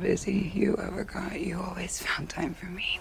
[0.00, 2.98] Busy you ever got, you always found time for me.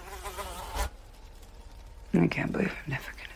[2.14, 3.29] I can't believe I'm never gonna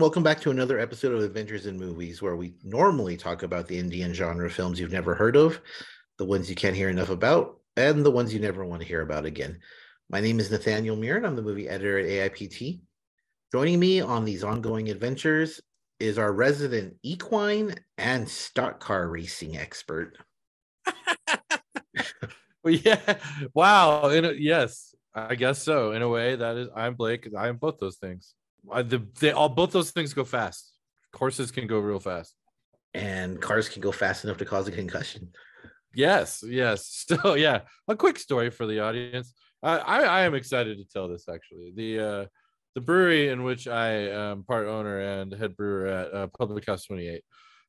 [0.00, 3.68] and welcome back to another episode of Adventures in Movies, where we normally talk about
[3.68, 5.60] the Indian genre films you've never heard of,
[6.16, 9.02] the ones you can't hear enough about, and the ones you never want to hear
[9.02, 9.58] about again.
[10.08, 11.26] My name is Nathaniel Mirren.
[11.26, 12.80] I'm the movie editor at AIPT.
[13.52, 15.60] Joining me on these ongoing adventures
[15.98, 20.16] is our resident equine and stock car racing expert.
[22.62, 23.18] Well, yeah.
[23.54, 24.08] Wow.
[24.08, 25.92] A, yes, I guess so.
[25.92, 26.68] In a way, that is.
[26.76, 27.26] I'm Blake.
[27.36, 28.34] I am both those things.
[28.70, 30.72] I, the, they all both those things go fast.
[31.14, 32.34] Horses can go real fast.
[32.94, 35.30] And cars can go fast enough to cause a concussion.
[35.94, 36.42] Yes.
[36.46, 37.06] Yes.
[37.22, 39.32] So yeah, a quick story for the audience.
[39.62, 41.72] I I, I am excited to tell this actually.
[41.74, 42.24] The uh,
[42.74, 46.84] the brewery in which I am part owner and head brewer at uh, Public House
[46.86, 47.22] 28,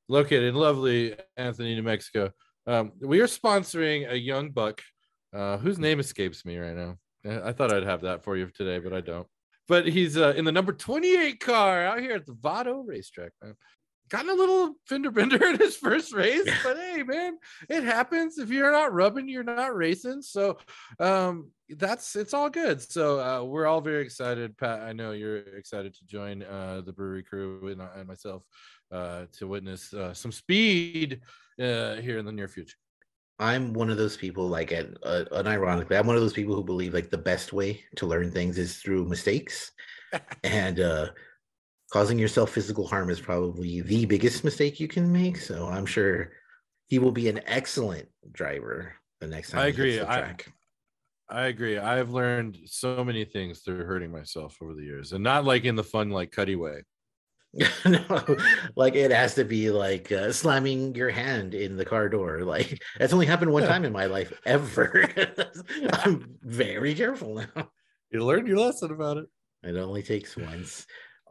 [0.07, 2.31] located in lovely Anthony, New Mexico.
[2.67, 4.81] Um, we are sponsoring a young buck
[5.33, 6.97] uh, whose name escapes me right now.
[7.25, 9.27] Uh, I thought I'd have that for you today, but I don't.
[9.67, 13.55] But he's uh, in the number 28 car out here at the Vado racetrack, man.
[14.09, 17.37] Gotten a little fender bender in his first race, but hey, man,
[17.69, 18.37] it happens.
[18.37, 20.21] If you're not rubbing, you're not racing.
[20.21, 20.57] So
[20.99, 22.81] um, that's it's all good.
[22.81, 24.57] So uh, we're all very excited.
[24.57, 28.43] Pat, I know you're excited to join uh, the brewery crew and, and myself
[28.91, 31.21] uh, to witness uh, some speed
[31.57, 32.75] uh, here in the near future.
[33.41, 36.63] I'm one of those people, like, and uh, unironically, I'm one of those people who
[36.63, 39.71] believe like the best way to learn things is through mistakes,
[40.43, 41.09] and uh,
[41.91, 45.37] causing yourself physical harm is probably the biggest mistake you can make.
[45.37, 46.33] So I'm sure
[46.87, 49.61] he will be an excellent driver the next time.
[49.61, 49.99] I agree.
[49.99, 50.35] I-
[51.29, 51.77] I agree.
[51.77, 55.77] I've learned so many things through hurting myself over the years, and not like in
[55.77, 56.83] the fun, like cutty way.
[57.85, 58.37] no,
[58.75, 62.41] like it has to be like uh, slamming your hand in the car door.
[62.43, 65.09] Like that's only happened one time in my life ever.
[65.93, 67.69] I'm very careful now.
[68.09, 69.25] You learned your lesson about it.
[69.63, 70.87] It only takes once.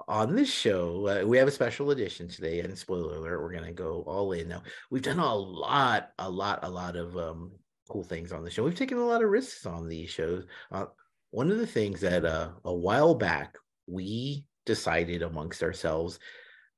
[0.08, 3.73] On this show, uh, we have a special edition today, and spoiler alert, we're gonna
[3.73, 4.49] go all in.
[4.49, 7.52] Now, we've done a lot, a lot, a lot of um,
[7.88, 8.64] cool things on the show.
[8.64, 10.46] We've taken a lot of risks on these shows.
[10.70, 10.87] Uh,
[11.31, 13.56] one of the things that uh, a while back
[13.87, 16.19] we decided amongst ourselves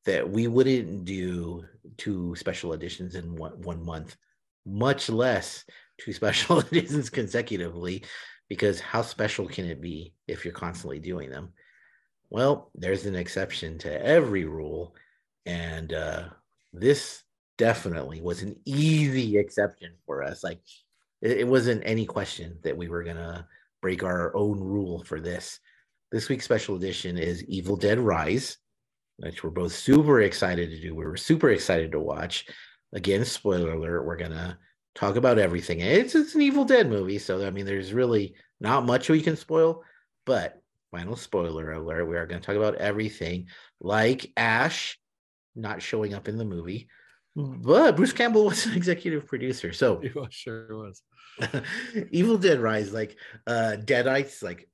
[0.04, 1.64] that we wouldn't do
[1.96, 4.16] two special editions in one, one month,
[4.66, 5.64] much less
[5.98, 8.02] two special editions consecutively,
[8.48, 11.52] because how special can it be if you're constantly doing them?
[12.30, 14.94] Well, there's an exception to every rule,
[15.44, 16.28] and uh,
[16.72, 17.22] this
[17.58, 20.42] definitely was an easy exception for us.
[20.42, 20.60] Like
[21.20, 23.46] it, it wasn't any question that we were gonna
[23.80, 25.60] break our own rule for this.
[26.12, 28.58] This week's special edition is Evil Dead Rise,
[29.16, 30.94] which we're both super excited to do.
[30.94, 32.46] We were super excited to watch.
[32.92, 34.58] Again, spoiler alert, we're gonna
[34.94, 35.80] talk about everything.
[35.80, 39.36] It's it's an Evil Dead movie, so I mean, there's really not much we can
[39.36, 39.82] spoil,
[40.26, 40.60] but
[40.90, 43.48] final spoiler alert, we are gonna talk about everything,
[43.80, 44.98] like Ash
[45.56, 46.88] not showing up in the movie.
[47.34, 51.02] But Bruce Campbell was an executive producer, so was- sure was.
[52.10, 53.16] Evil Dead Rise, like
[53.46, 54.68] uh Deadites, like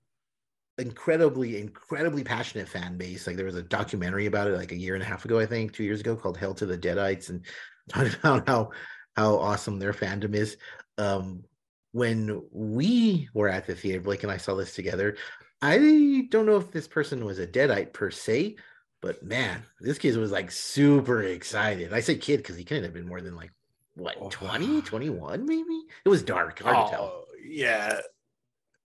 [0.78, 3.26] incredibly, incredibly passionate fan base.
[3.26, 5.46] Like there was a documentary about it like a year and a half ago, I
[5.46, 7.44] think, two years ago, called Hail to the Deadites, and
[7.88, 8.70] talking about how
[9.16, 10.56] how awesome their fandom is.
[10.96, 11.44] Um
[11.92, 15.16] when we were at the theater, Blake and I saw this together.
[15.62, 18.56] I don't know if this person was a deadite per se,
[19.00, 21.92] but man, this kid was like super excited.
[21.92, 23.52] I say kid because he couldn't have been more than like
[23.94, 24.28] what Oh.
[24.30, 25.82] 20, 21 maybe.
[26.04, 27.04] It was dark, hard to tell.
[27.04, 28.00] Oh, yeah.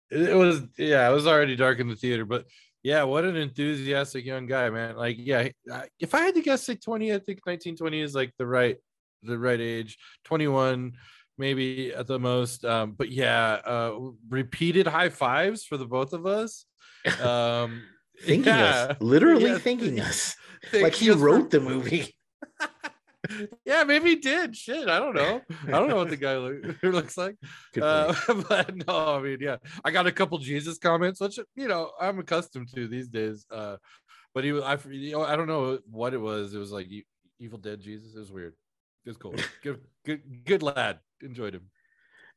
[0.10, 2.46] It, was yeah, it was already dark in the theater, but
[2.84, 4.96] yeah, what an enthusiastic young guy, man.
[4.96, 5.50] Like, yeah,
[6.00, 8.78] if I had to guess like 20, I think 19, 20 is like the right
[9.24, 9.98] the right age.
[10.26, 10.94] 21
[11.38, 12.64] maybe at the most.
[12.64, 14.00] Um, but yeah, uh
[14.30, 16.66] repeated high fives for the both of us.
[17.22, 17.84] Um
[18.22, 18.88] Thinking yeah.
[18.92, 22.16] us, literally Yeah, thinking us, thinking like he us for- wrote the movie.
[23.66, 24.56] yeah, maybe he did.
[24.56, 25.42] Shit, I don't know.
[25.68, 27.36] I don't know what the guy look, looks like.
[27.82, 28.14] Uh,
[28.50, 32.20] but no, I mean, yeah, I got a couple Jesus comments, which you know I'm
[32.20, 33.46] accustomed to these days.
[33.52, 33.78] Uh,
[34.34, 36.54] but he, was- I, you know, I don't know what it was.
[36.54, 36.88] It was like
[37.40, 38.16] Evil Dead Jesus.
[38.16, 38.54] It was weird.
[39.06, 39.36] It was cool.
[39.64, 41.00] Good, good, good lad.
[41.22, 41.70] Enjoyed him.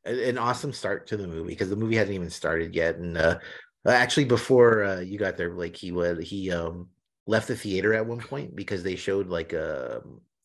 [0.05, 3.17] An- an awesome start to the movie because the movie hadn't even started yet and
[3.17, 3.37] uh
[3.85, 6.87] actually before uh you got there like he was he um
[7.27, 10.01] left the theater at one point because they showed like a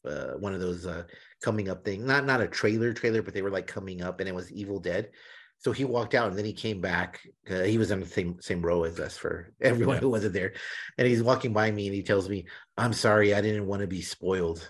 [0.06, 1.02] uh, one of those uh
[1.42, 4.28] coming up thing not not a trailer trailer but they were like coming up and
[4.28, 5.10] it was evil dead
[5.58, 7.20] so he walked out and then he came back
[7.50, 10.00] uh, he was in the same same row as us for everyone Yeah.
[10.00, 10.52] who wasn't there
[10.98, 13.86] and he's walking by me and he tells me i'm sorry i didn't want to
[13.86, 14.68] be spoiled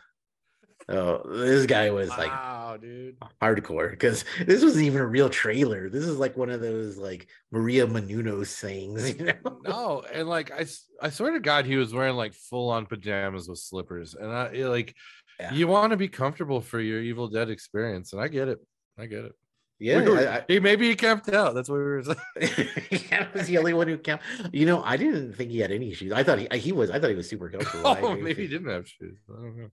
[0.88, 3.16] oh this guy was like wow, dude.
[3.42, 5.88] hardcore because this wasn't even a real trailer.
[5.88, 9.60] This is like one of those like Maria Menounos things, you know?
[9.64, 10.66] No, and like I,
[11.00, 14.50] I swear to God, he was wearing like full on pajamas with slippers, and I
[14.68, 14.94] like,
[15.38, 15.52] Yeah.
[15.52, 18.58] you want to be comfortable for your Evil Dead experience, and I get it.
[18.98, 19.32] I get it.
[19.78, 21.54] Yeah, We were- I, he maybe he camped out.
[21.54, 22.18] That's what we were saying.
[22.40, 24.22] I, I was the only one who count.
[24.52, 26.12] You know, I didn't think he had any shoes.
[26.12, 26.90] I thought he he was.
[26.90, 27.84] I thought he was super comfortable.
[28.02, 29.18] Oh, maybe he didn't have shoes.
[29.28, 29.70] I don't know.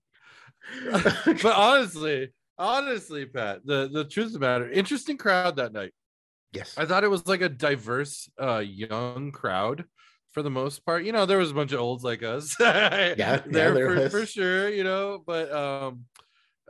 [1.42, 5.92] but honestly, honestly, Pat, the the truth of the matter, interesting crowd that night.
[6.52, 9.84] yes, I thought it was like a diverse, uh, young crowd
[10.34, 11.04] for the most part.
[11.04, 12.54] You know, there was a bunch of olds like us.
[12.60, 14.68] yeah, yeah, there, there for, for sure.
[14.68, 16.04] You know, but um,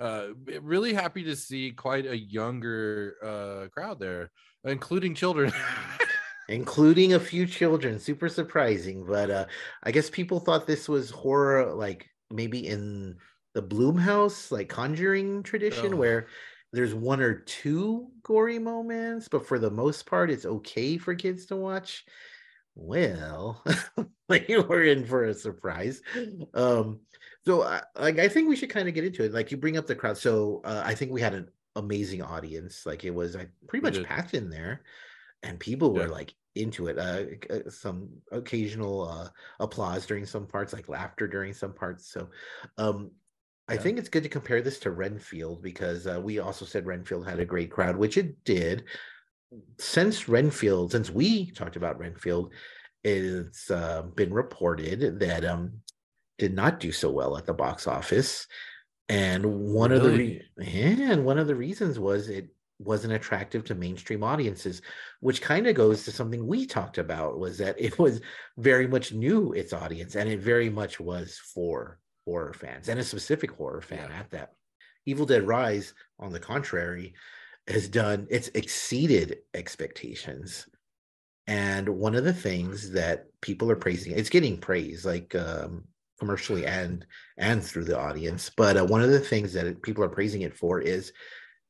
[0.01, 0.29] uh,
[0.61, 4.31] really happy to see quite a younger uh crowd there,
[4.65, 5.53] including children.
[6.49, 7.99] including a few children.
[7.99, 9.47] Super surprising, but uh
[9.83, 13.17] I guess people thought this was horror, like maybe in
[13.55, 15.97] the Blumhouse, like Conjuring tradition, Oh.
[15.97, 16.27] where
[16.73, 21.47] there's one or two gory moments, but for the most part, it's okay for kids
[21.47, 22.05] to watch.
[22.75, 23.63] Well,
[24.29, 26.03] like we're in for a surprise.
[26.55, 27.01] Um,
[27.45, 29.33] so I, like I think we should kind of get into it.
[29.33, 32.85] Like you bring up the crowd, so uh, I think we had an amazing audience.
[32.85, 34.85] Like it was, I pretty much packed in there,
[35.43, 36.11] and people were Yeah.
[36.11, 36.99] like into it.
[36.99, 42.09] Uh, uh, some occasional uh, applause during some parts, like laughter during some parts.
[42.11, 42.31] So,
[42.79, 43.13] um,
[43.69, 43.79] I Yeah.
[43.79, 47.41] think it's good to compare this to Renfield because uh, we also said Renfield had
[47.41, 48.85] a great crowd, which it did.
[49.79, 52.53] Since Renfield, since we talked about Renfield,
[53.03, 55.73] it's uh, been reported that um
[56.39, 58.47] did not do so well at the box office,
[59.09, 62.49] and one of the re- yeah, and one of the reasons was it
[62.81, 64.83] wasn't attractive to mainstream audiences,
[65.21, 68.21] which kind of goes to something we talked about was that it was
[68.57, 73.05] very much knew its audience, and it very much was for horror fans and a
[73.05, 74.19] specific horror fan Yeah.
[74.19, 74.53] at that.
[75.07, 77.15] Evil Dead Rise, on the contrary,
[77.69, 80.69] has done it's exceeded expectations.
[81.47, 85.85] And one of the things that people are praising, it's getting praise like um,
[86.19, 87.07] commercially and
[87.37, 88.51] and through the audience.
[88.57, 91.13] But uh, one of the things that people are praising it for is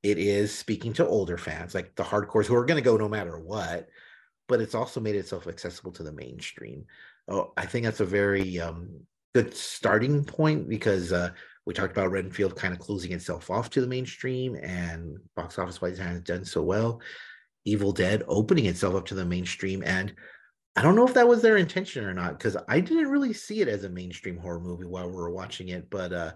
[0.03, 3.09] it is speaking to older fans, like the hardcores who are going to go no
[3.09, 3.89] matter what.
[4.47, 6.85] But it's also made itself accessible to the mainstream.
[7.29, 8.91] Oh, I think that's a very um,
[9.35, 11.31] good starting point because uh,
[11.67, 15.81] we talked about Renfield kind of closing itself off to the mainstream, and box office
[15.81, 17.01] wise has done so well.
[17.65, 20.15] Evil Dead opening itself up to the mainstream, and
[20.77, 23.61] I don't know if that was their intention or not because I didn't really see
[23.61, 25.89] it as a mainstream horror movie while we were watching it.
[25.89, 26.33] But uh,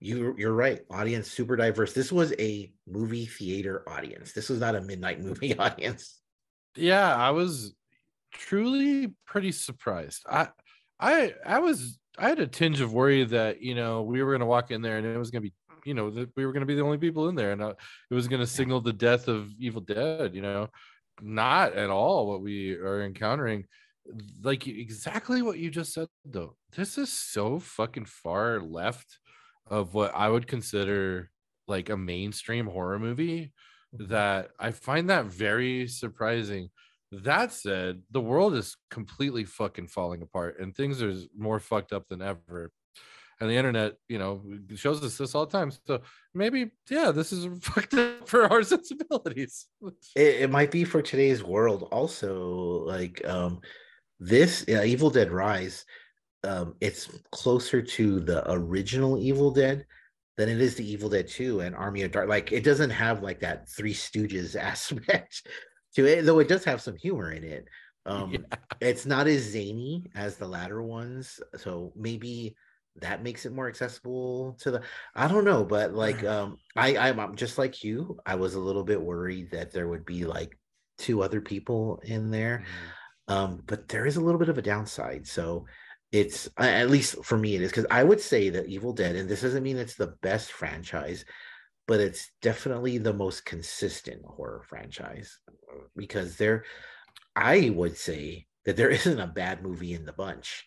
[0.00, 1.92] you you're right, audience super diverse.
[1.92, 4.32] This was a movie theater audience.
[4.32, 6.18] This was not a midnight movie audience.
[6.76, 7.74] yeah, I was
[8.32, 10.24] truly pretty surprised.
[10.28, 10.48] I
[10.98, 14.46] I I was I had a tinge of worry that you know we were gonna
[14.46, 15.52] walk in there and it was gonna be
[15.84, 17.74] you know that we were gonna be the only people in there and uh,
[18.10, 20.34] it was gonna signal the death of Evil Dead.
[20.34, 20.68] You know,
[21.20, 23.64] not at all what we are encountering.
[24.42, 26.56] Like exactly what you just said though.
[26.76, 29.18] This is so fucking far left
[29.66, 31.30] of what I would consider
[31.66, 33.52] like a mainstream horror movie
[33.92, 36.70] that I find that very surprising.
[37.22, 42.08] That said, the world is completely fucking falling apart and things are more fucked up
[42.08, 42.72] than ever.
[43.40, 44.42] And the internet, you know,
[44.76, 45.72] shows us this all the time.
[45.86, 46.00] So
[46.34, 49.66] maybe, yeah, this is fucked up for our sensibilities.
[50.16, 53.60] it, it might be for today's world also like um
[54.20, 55.84] this yeah, evil dead rise
[56.44, 59.84] um it's closer to the original evil dead
[60.36, 63.22] than it is the evil dead 2 and army of dark like it doesn't have
[63.22, 65.46] like that three stooges aspect
[65.94, 67.66] to it though it does have some humor in it.
[68.06, 68.56] Um Yeah.
[68.80, 72.54] it's not as zany as the latter ones so maybe
[73.00, 74.82] that makes it more accessible to the
[75.14, 78.60] i don't know but like um i i'm, I'm just like you i was a
[78.60, 80.58] little bit worried that there would be like
[80.98, 82.64] two other people in there.
[83.26, 85.66] Um but there is a little bit of a downside so
[86.12, 89.28] it's at least for me it is because i would say that evil dead and
[89.28, 91.24] this doesn't mean it's the best franchise
[91.86, 95.38] but it's definitely the most consistent horror franchise
[95.72, 96.64] uh, because there
[97.36, 100.66] i would say that there isn't a bad movie in the bunch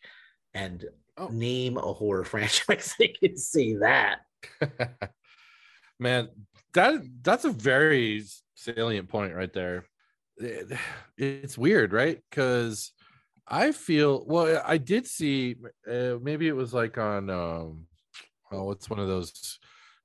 [0.54, 0.86] and
[1.20, 1.30] Oh.
[1.30, 4.20] name a horror franchise that can say that
[6.00, 6.30] Man,
[6.74, 8.24] that that's a very
[8.56, 9.86] salient point right there.
[10.38, 10.78] It-
[11.18, 12.20] it's weird, right?
[12.30, 12.92] Because
[13.48, 14.62] I feel well.
[14.66, 15.56] I did see
[15.90, 17.88] uh, maybe it was like on um,
[18.52, 19.60] oh, what's one of those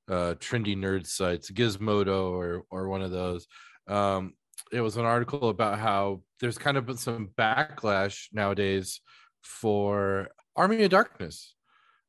[0.09, 3.47] uh trendy nerd sites, Gizmodo or or one of those.
[3.89, 4.35] Um,
[4.73, 9.01] it was an article about how there's kind of been some backlash nowadays
[9.43, 11.55] for Army of Darkness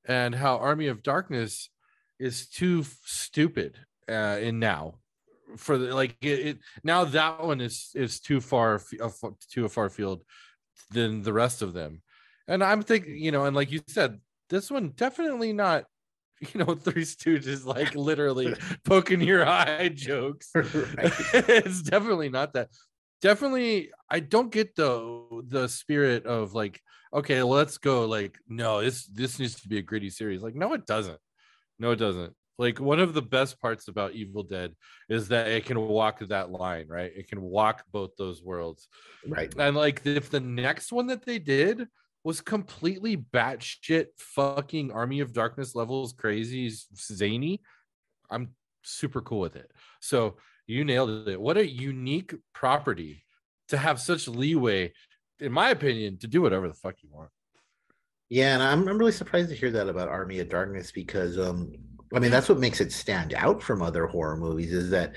[0.05, 1.69] and how Army of Darkness
[2.19, 3.77] is too stupid
[4.09, 4.95] uh in now
[5.57, 8.81] for the like it, it now that one is is too far
[9.49, 10.23] too far field
[10.91, 12.01] than the rest of them
[12.47, 14.19] and i'm thinking you know and like you said
[14.49, 15.85] this one definitely not
[16.53, 20.51] you know three stooges like literally poking your eye jokes.
[20.55, 22.69] It's definitely not that.
[23.21, 26.81] Definitely i don't get the the spirit of like
[27.13, 30.41] okay let's go like no this this needs to be a gritty series.
[30.41, 31.19] Like no it doesn't.
[31.79, 32.33] No it doesn't.
[32.59, 34.75] Like one of the best parts about evil dead
[35.09, 37.11] is that it can walk that line right?
[37.15, 38.87] It can walk both those worlds.
[39.27, 39.53] Right.
[39.57, 41.87] And like if the next one that they did
[42.23, 47.61] was completely batshit fucking army of darkness levels crazy zany.
[48.29, 48.49] I'm
[48.83, 49.71] super cool with it.
[49.99, 50.37] So
[50.67, 51.39] you nailed it.
[51.39, 53.23] What a unique property
[53.69, 54.93] to have such leeway
[55.39, 57.29] in my opinion to do whatever the fuck you want.
[58.29, 61.73] Yeah, and I'm I'm really surprised to hear that about Army of Darkness because um
[62.15, 65.15] I mean that's what makes it stand out from other horror movies is that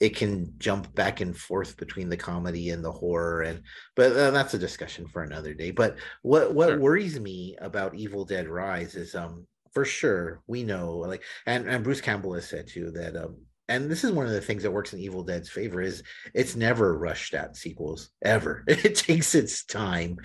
[0.00, 3.62] it can jump back and forth between the comedy and the horror and
[3.94, 5.70] but uh, that's a discussion for another day.
[5.70, 6.78] But what what Sure.
[6.78, 11.84] worries me about Evil Dead Rise is um for sure we know like and and
[11.84, 13.36] Bruce Campbell has said too that um
[13.68, 16.02] and this is one of the things that works in Evil Dead's favor is
[16.34, 18.64] it's never rushed at sequels ever.
[18.68, 20.18] It takes its time.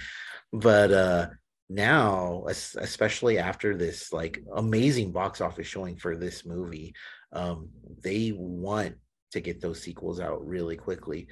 [0.54, 1.28] But uh
[1.70, 6.94] now especially after this like amazing box office showing for this movie
[7.32, 7.70] um
[8.04, 8.96] they want
[9.32, 11.28] to get those sequels out really quickly.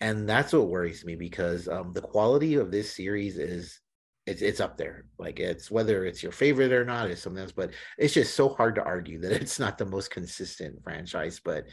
[0.00, 3.80] And that's what worries me because um the quality of this series is
[4.26, 5.04] it's it's up there.
[5.18, 8.48] Like it's whether it's your favorite or not is something else but it's just so
[8.48, 11.40] hard to argue that it's not the most consistent franchise.
[11.44, 11.66] But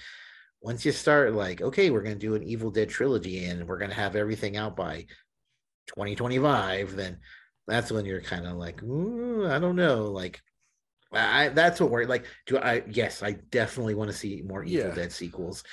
[0.62, 3.80] once you start like okay we're going to do an evil dead trilogy and we're
[3.80, 5.06] going to have everything out by
[5.88, 7.18] 2025 then
[7.68, 10.06] that's when you're kind of like i don't know.
[10.12, 10.42] Like
[11.14, 12.26] I that's what we're like.
[12.46, 12.84] Do I?
[12.90, 14.96] Yes, I definitely want to see more Evil Yeah.
[14.96, 15.64] Dead sequels.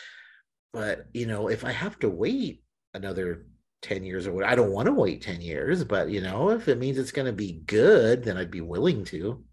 [0.72, 2.62] But you know, if I have to wait
[2.94, 3.46] another
[3.82, 5.84] ten years or what, I don't want to wait ten years.
[5.84, 9.04] But you know, if it means it's going to be good, then I'd be willing
[9.06, 9.44] to.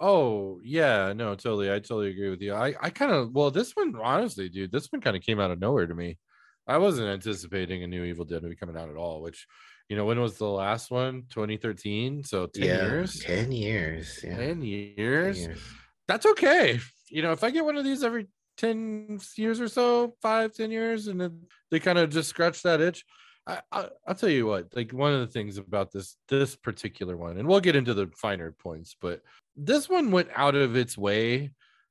[0.00, 1.70] Oh yeah, no, totally.
[1.70, 2.54] I totally agree with you.
[2.54, 5.50] I, I kind of well, this one honestly, dude, this one kind of came out
[5.50, 6.18] of nowhere to me.
[6.66, 9.20] I wasn't anticipating a new Evil Dead movie coming out at all.
[9.22, 9.46] Which,
[9.90, 11.24] you know, when was the last one?
[11.30, 12.22] 2013.
[12.22, 13.18] So 10 yeah, years.
[13.18, 14.20] ten years.
[14.22, 15.38] Yeah, 10 10 years.
[15.38, 15.58] years.
[16.06, 16.78] That's okay.
[17.08, 20.70] You know, if I get one of these every 10 years or so, five, 10
[20.70, 21.42] years, and then
[21.72, 23.04] they kind of just scratch that itch.
[23.48, 27.16] I, I I'll tell you what, like one of the things about this this particular
[27.16, 29.22] one, and we'll get into the finer points, but
[29.56, 31.50] this one went out of its way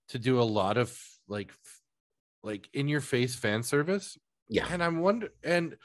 [0.09, 1.51] to do a lot of like
[2.43, 5.75] like in your face fan service Yeah, and i'm wonder and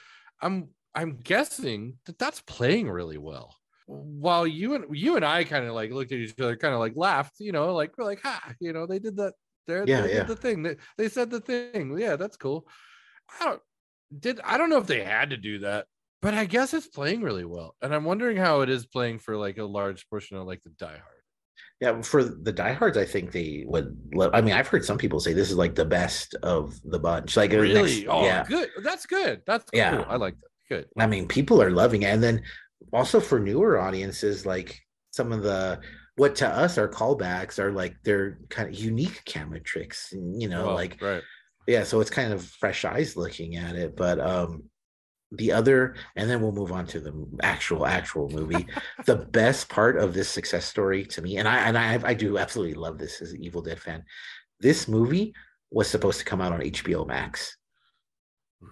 [0.41, 3.55] i'm I'm guessing that that's playing really well.
[3.87, 6.81] While you and you and I kind of like looked at each other, kind of
[6.81, 9.35] like laughed, you know, like we're like, ha, you know, they did that.
[9.67, 10.19] They're, Yeah, they yeah.
[10.21, 10.63] did the thing.
[10.63, 11.99] They, they said the thing.
[11.99, 12.67] Yeah, that's cool.
[13.41, 13.61] I don't
[14.19, 15.87] did I don't know if they had to do that,
[16.23, 17.75] but I guess it's playing really well.
[17.83, 20.71] And I'm wondering how it is playing for like a large portion of like the
[20.71, 21.01] Die Hard.
[21.81, 23.97] Yeah, for the diehards, I think they would.
[24.15, 26.99] Love, I mean, I've heard some people say this is like the best of the
[26.99, 27.37] bunch.
[27.37, 27.75] Like, Really?
[27.75, 28.45] next- oh, yeah.
[28.45, 28.71] good.
[28.83, 29.43] That's good.
[29.47, 29.79] That's cool.
[29.79, 30.05] Yeah.
[30.09, 30.49] I like that.
[30.69, 30.87] Good.
[30.99, 32.43] I mean, people are loving it, and then
[32.93, 34.81] also for newer audiences, like
[35.11, 35.81] some of the
[36.17, 40.13] what to us are callbacks are like they're kind of unique camera tricks.
[40.13, 41.23] You know, Oh, like right.
[41.67, 43.97] yeah, so it's kind of fresh eyes looking at it.
[43.97, 44.65] But um,
[45.33, 48.67] the other, and then we'll move on to the actual actual movie.
[49.07, 52.39] the best part of this success story to me, and I and I I do
[52.39, 54.05] absolutely love this as an Evil Dead fan.
[54.61, 55.35] This movie
[55.71, 57.57] was supposed to come out on HBO Max,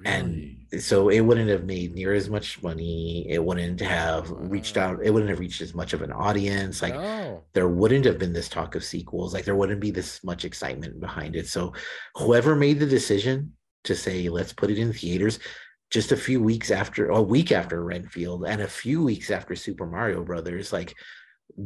[0.00, 0.58] Really?
[0.72, 3.26] and so it wouldn't have made near as much money.
[3.28, 5.00] It wouldn't have reached out.
[5.02, 6.80] It wouldn't have reached as much of an audience.
[6.80, 7.44] Like no.
[7.52, 11.00] there wouldn't have been this talk of sequels like there wouldn't be this much excitement
[11.00, 11.72] behind it so
[12.14, 13.52] whoever made the decision
[13.84, 15.38] to say let's put it in theaters
[15.90, 19.86] just a few weeks after a week after renfield and a few weeks after super
[19.86, 20.94] mario brothers like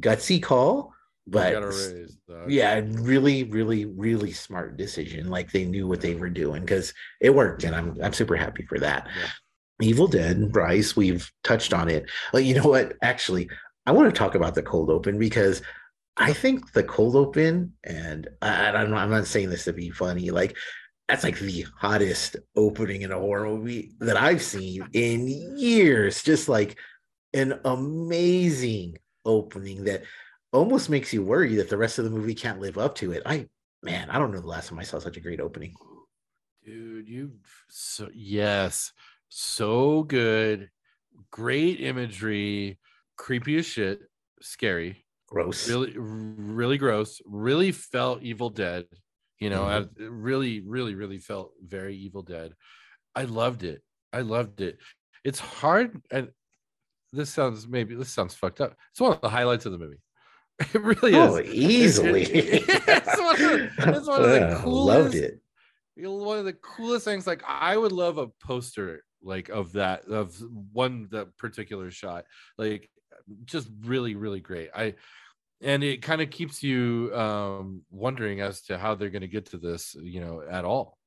[0.01, 0.93] gutsy call
[1.27, 2.17] but raise,
[2.49, 7.35] yeah really really really smart decision like they knew what they were doing because it
[7.35, 9.29] worked and i'm i'm super happy for that Yeah.
[9.83, 12.09] Evil Dead Rise, we've touched on it.
[12.33, 12.95] Well, you know what?
[13.03, 13.51] Actually,
[13.85, 15.61] I want to talk about the cold open because
[16.17, 19.91] I think the cold open, and I, I'm, not, I'm not saying this to be
[19.91, 20.57] funny, like
[21.09, 26.23] that's like the hottest opening in a horror movie that I've seen in years.
[26.23, 26.79] Just like
[27.35, 30.05] an amazing opening that
[30.57, 33.23] almost makes you worry that the rest of the movie can't live up to it.
[33.27, 33.49] I,
[33.83, 35.75] man, I don't know the last time I saw such a great opening.
[36.65, 37.33] dude you
[37.71, 38.93] so yes.
[39.29, 40.71] So good.
[41.31, 42.79] Great imagery.
[43.17, 44.01] Creepy as shit.
[44.41, 45.05] Scary.
[45.29, 45.69] Gross.
[45.69, 47.21] really really gross.
[47.27, 48.87] Really felt evil dead
[49.39, 49.91] you know Mhm.
[50.01, 52.55] I- really really really felt very evil dead.
[53.15, 53.83] I loved it.
[54.13, 54.79] I loved it.
[55.25, 56.31] It's hard and
[57.13, 58.75] this sounds maybe this sounds fucked up.
[58.93, 60.01] It's one of the highlights of the movie
[60.75, 62.23] it really Oh, is easily.
[62.25, 63.61] it's one of,
[63.97, 65.41] it's one of the Yeah, coolest Loved it.
[65.97, 70.37] one of the coolest things like i would love a poster like of that of
[70.73, 72.25] one that particular shot
[72.59, 72.89] like
[73.45, 74.95] just really really great i
[75.63, 79.47] and it kind of keeps you um wondering as to how they're going to get
[79.47, 80.99] to this you know at all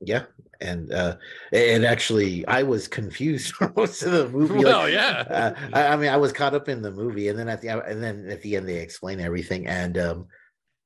[0.00, 0.24] Yeah,
[0.60, 1.16] and uh,
[1.52, 4.64] and actually, I was confused for most of the movie.
[4.64, 7.38] well like, yeah uh, I, I mean, I was caught up in the movie, and
[7.38, 10.26] then at the and then at the end they explain everything, and um,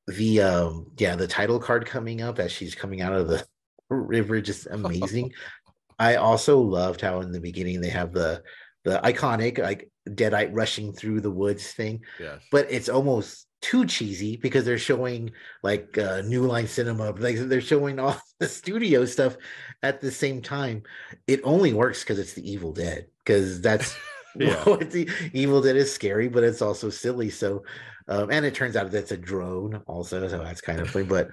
[0.07, 3.45] the um, yeah, the title card coming up as she's coming out of the
[3.91, 5.33] river, just amazing.
[5.99, 8.43] I also loved how in the beginning they have the
[8.85, 14.37] the iconic like deadite rushing through the woods thing, yes but it's almost too cheesy
[14.37, 15.31] because they're showing
[15.63, 19.37] like uh, New Line Cinema, like they're showing all the studio stuff
[19.83, 20.83] at the same time.
[21.27, 23.97] It only works because it's the Evil Dead, because that's
[24.39, 24.65] Yeah.
[24.65, 27.29] what the Evil Dead is scary, but it's also silly.
[27.31, 27.65] So,
[28.09, 31.05] um, and it turns out that's a drone also, so that's kind of funny.
[31.05, 31.29] But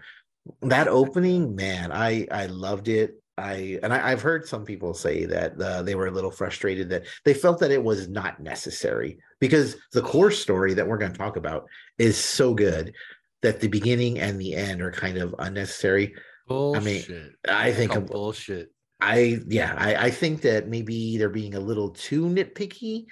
[0.62, 3.12] that opening, man, I I loved it.
[3.38, 6.90] I and I, I've heard some people say that uh, they were a little frustrated
[6.90, 11.12] that they felt that it was not necessary because the core story that we're going
[11.12, 11.66] to talk about
[11.98, 12.94] is so good
[13.42, 16.14] that the beginning and the end are kind of unnecessary.
[16.48, 18.72] bullshit I mean, I think of- bullshit.
[19.02, 23.06] I yeah, I, I think that maybe they're being a little too nitpicky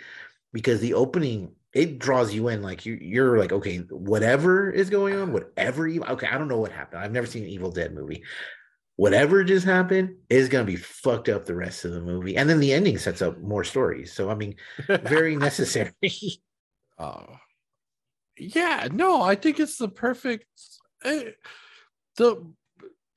[0.51, 5.15] because the opening it draws you in like you you're like okay whatever is going
[5.15, 7.01] on whatever you okay I don't know what happened.
[7.01, 8.23] I've never seen an Evil Dead movie
[8.97, 12.59] whatever just happened is gonna be fucked up the rest of the movie and then
[12.59, 14.55] the ending sets up more stories so I mean
[14.87, 15.91] very necessary
[16.99, 17.37] Oh,
[18.37, 18.87] yeah.
[18.91, 20.45] No, I think it's the perfect.
[21.05, 21.31] eh,
[22.15, 22.51] the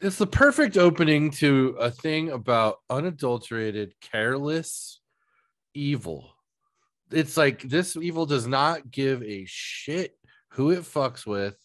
[0.00, 5.00] it's the perfect opening to a thing about unadulterated, careless
[5.74, 6.34] evil.
[7.10, 10.14] It's like this evil does not give a shit
[10.52, 11.56] who it fucks with,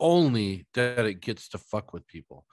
[0.00, 2.46] only that it gets to fuck with people.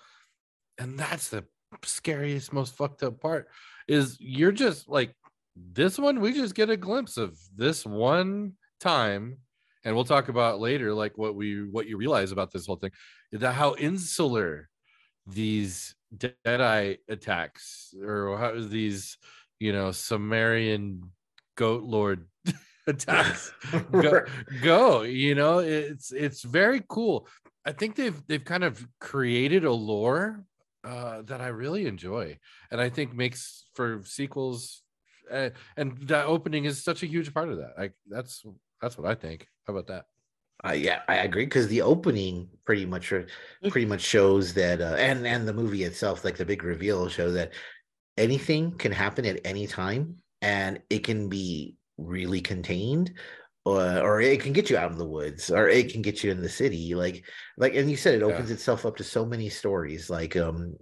[0.79, 1.45] And that's the
[1.83, 3.49] scariest, most fucked up part
[3.87, 5.13] is you're just like
[5.55, 9.37] this one, we just get a glimpse of this one time
[9.83, 12.91] and we'll talk about later like what we what you realize about this whole thing
[13.33, 14.69] that how insular
[15.27, 19.17] these deadite attacks or how these
[19.59, 21.11] you know sumerian
[21.55, 22.25] goat lord
[22.87, 23.51] attacks
[23.91, 24.25] go,
[24.61, 25.59] go you know?
[25.59, 27.27] It's it's very cool.
[27.65, 30.43] I think they've they've kind of created a lore
[30.83, 32.37] uh that i really enjoy
[32.71, 34.83] and i think makes for sequels
[35.31, 37.73] uh, and that opening is such a huge part of that.
[37.77, 38.43] Like that's
[38.81, 39.47] that's what I think.
[39.65, 40.05] How about that?
[40.67, 43.21] Uh, yeah, I agree because the opening pretty much uh,
[43.69, 47.33] pretty much shows that, uh, and and the movie itself, like the big reveal, shows
[47.35, 47.53] that
[48.17, 53.13] anything can happen at any time, and it can be really contained,
[53.69, 56.31] or or it can get you out of the woods, or it can get you
[56.31, 56.95] in the city.
[56.95, 57.25] Like
[57.57, 58.25] like, and you said it Yeah.
[58.25, 60.09] opens itself up to so many stories.
[60.09, 60.75] Like um,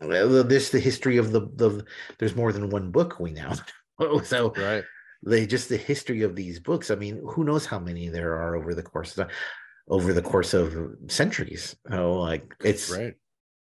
[0.00, 1.84] this the history of the the.
[2.18, 3.52] There's more than one book we now.
[4.24, 4.84] so Right.
[5.24, 8.56] they just the history of these books i mean who knows how many there are
[8.56, 9.30] over the course of
[9.88, 10.74] over the course of
[11.08, 13.14] centuries oh like it's Right.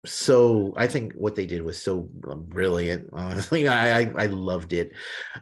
[0.06, 4.92] so i think what they did was so brilliant honestly i i, I loved it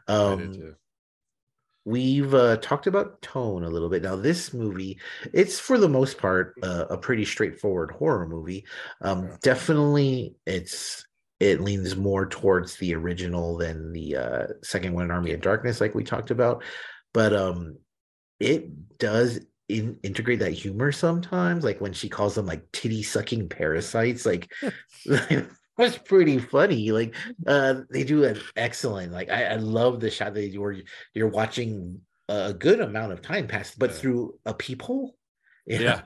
[0.09, 0.75] um.
[1.85, 4.03] We've uh, talked about tone a little bit.
[4.03, 4.99] Now this movie
[5.33, 8.65] it's for the most part uh, a pretty straightforward horror movie.
[9.01, 9.37] Um Yeah.
[9.43, 11.05] definitely it's
[11.41, 15.95] it leans more towards the original than the uh second one army of darkness like
[15.95, 16.63] we talked about.
[17.15, 17.79] But um
[18.41, 23.49] it does in, integrate that humor sometimes like when she calls them like titty sucking
[23.49, 24.53] parasites like
[25.81, 27.15] that's pretty funny like
[27.47, 30.77] uh they do an excellent like i, I love the shot that you were
[31.15, 33.95] you're watching a good amount of time pass but Yeah.
[33.95, 35.17] through a peephole
[35.67, 36.03] you Yeah.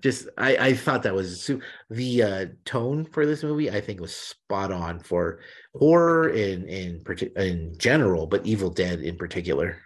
[0.00, 1.50] just i i thought that was
[1.90, 5.40] the uh tone for this movie i think was spot on for
[5.74, 7.02] horror in in
[7.36, 9.78] in general but evil dead in particular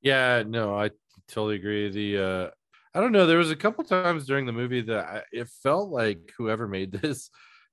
[0.00, 0.90] Yeah, no, I
[1.28, 1.88] totally agree.
[1.90, 2.50] The uh
[2.96, 5.90] I don't know, there was a couple times during the movie that I, it felt
[5.90, 7.30] like whoever made this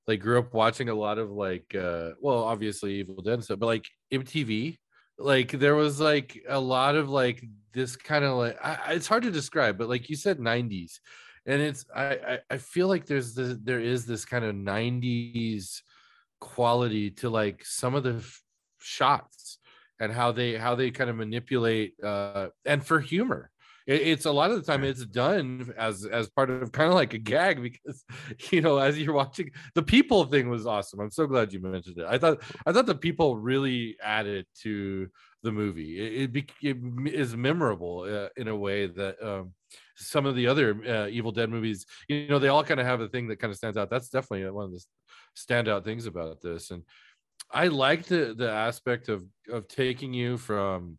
[0.07, 3.67] like grew up watching a lot of like uh well, obviously Evil Dead stuff, but
[3.67, 4.77] like MTV.
[5.17, 9.23] Like there was like a lot of like this kind of like I, it's hard
[9.23, 10.99] to describe, but like you said 90s.
[11.45, 15.81] And it's I I, feel like there's the there is this kind of 90s
[16.39, 18.41] quality to like some of the f-
[18.79, 19.59] shots
[19.99, 23.50] and how they how they kind of manipulate uh and for humor
[23.91, 26.95] it, it's a lot of the time it's done as as part of kind of
[26.95, 28.03] like a gag because
[28.51, 30.99] you know as you're watching the people thing was awesome.
[30.99, 32.05] I'm so glad you mentioned it.
[32.07, 35.07] I thought i thought the people really added to
[35.43, 35.99] the movie.
[35.99, 36.77] It, it, bec- it
[37.13, 39.53] is memorable uh, in a way that um
[39.95, 43.01] some of the other uh, evil dead movies you know they all kind of have
[43.01, 43.89] a thing that kind of stands out.
[43.89, 44.83] That's definitely one of the
[45.37, 46.71] standout things about this.
[46.71, 46.83] And
[47.51, 50.97] I like the the aspect of of taking you from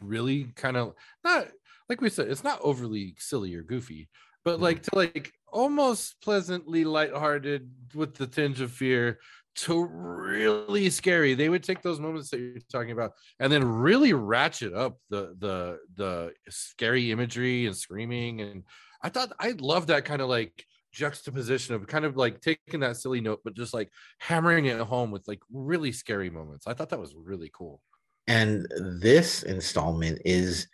[0.00, 1.48] really kind of not
[1.94, 4.08] like we said, it's not overly silly or goofy,
[4.44, 9.20] but like to like almost pleasantly lighthearted with the tinge of fear
[9.54, 11.34] to really scary.
[11.34, 15.36] They would take those moments that you're talking about and then really ratchet up the
[15.38, 18.40] the the scary imagery and screaming.
[18.40, 18.64] And
[19.00, 22.96] I thought I love that kind of like juxtaposition of kind of like taking that
[22.96, 26.66] silly note, but just like hammering it home with like really scary moments.
[26.66, 27.80] I thought that was really cool.
[28.26, 28.66] and
[29.00, 30.66] this installment is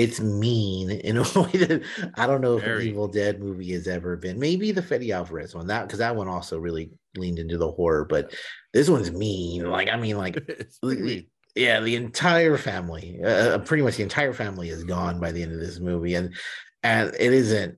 [0.00, 1.82] it's mean in a way that
[2.16, 2.82] I don't know if Very.
[2.84, 4.38] an Evil Dead movie has ever been.
[4.38, 8.04] Maybe the Fede Alvarez one, that because that one also really leaned into the horror,
[8.04, 8.34] but
[8.72, 9.68] this one's mean.
[9.70, 11.26] Like I mean, like It's pretty the- mean.
[11.54, 15.52] yeah, the entire family, uh, pretty much the entire family is gone by the end
[15.52, 16.34] of this movie, and
[16.82, 17.76] and it isn't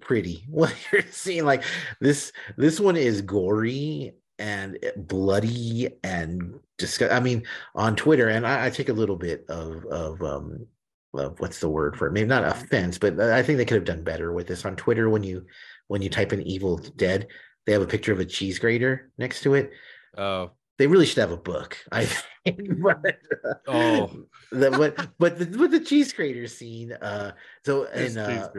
[0.00, 1.44] pretty what you're seeing.
[1.44, 1.62] Like
[2.00, 7.12] this, this one is gory and bloody and disgust.
[7.12, 7.42] I mean,
[7.74, 10.66] on Twitter, and I, I take a little bit of of um
[11.14, 12.12] of what's the word for it?
[12.12, 15.08] Maybe not offense, but I think they could have done better with this on Twitter.
[15.08, 15.46] When you
[15.86, 17.28] when you type in "Evil Dead,"
[17.66, 19.72] they have a picture of a cheese grater next to it
[20.16, 21.76] Oh, they really should have a book.
[21.92, 23.18] I think, but
[23.66, 24.10] Oh.
[24.50, 27.32] the, but but the, with the cheese grater scene, uh,
[27.64, 28.50] so and uh,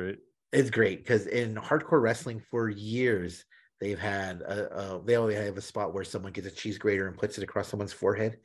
[0.51, 3.45] it's great because in hardcore wrestling for years
[3.79, 7.07] they've had a, uh they only have a spot where someone gets a cheese grater
[7.07, 8.39] and puts it across someone's forehead.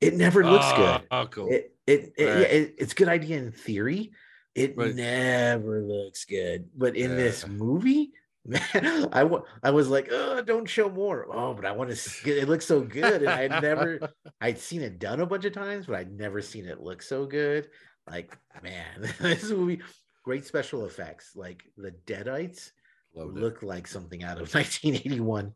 [0.00, 1.02] It never looks good.
[1.10, 1.48] Oh, cool.
[1.50, 2.38] It it, it, Right.
[2.40, 4.12] yeah, it it's a good idea in theory.
[4.54, 6.68] It never looks good.
[6.76, 8.12] But in this movie,
[8.44, 9.28] man, I
[9.62, 11.26] I was like, oh, don't show more.
[11.30, 11.96] Oh, but I want to.
[11.96, 14.00] see It looks so good, and I never.
[14.40, 17.26] I'd seen it done a bunch of times, but I'd never seen it look so
[17.26, 17.68] good.
[18.10, 19.82] Like, man, this movie,
[20.24, 21.36] great special effects.
[21.36, 22.70] Like the Deadites
[23.18, 23.40] Loved it.
[23.40, 25.52] look like something out of 1981.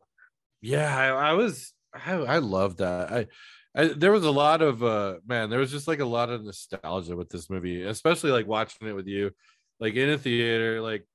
[0.60, 3.12] Yeah, I, I was I I love that.
[3.12, 3.26] I,
[3.74, 6.44] I there was a lot of uh man, there was just like a lot of
[6.44, 9.30] nostalgia with this movie, especially like watching it with you,
[9.80, 11.06] like in a theater, like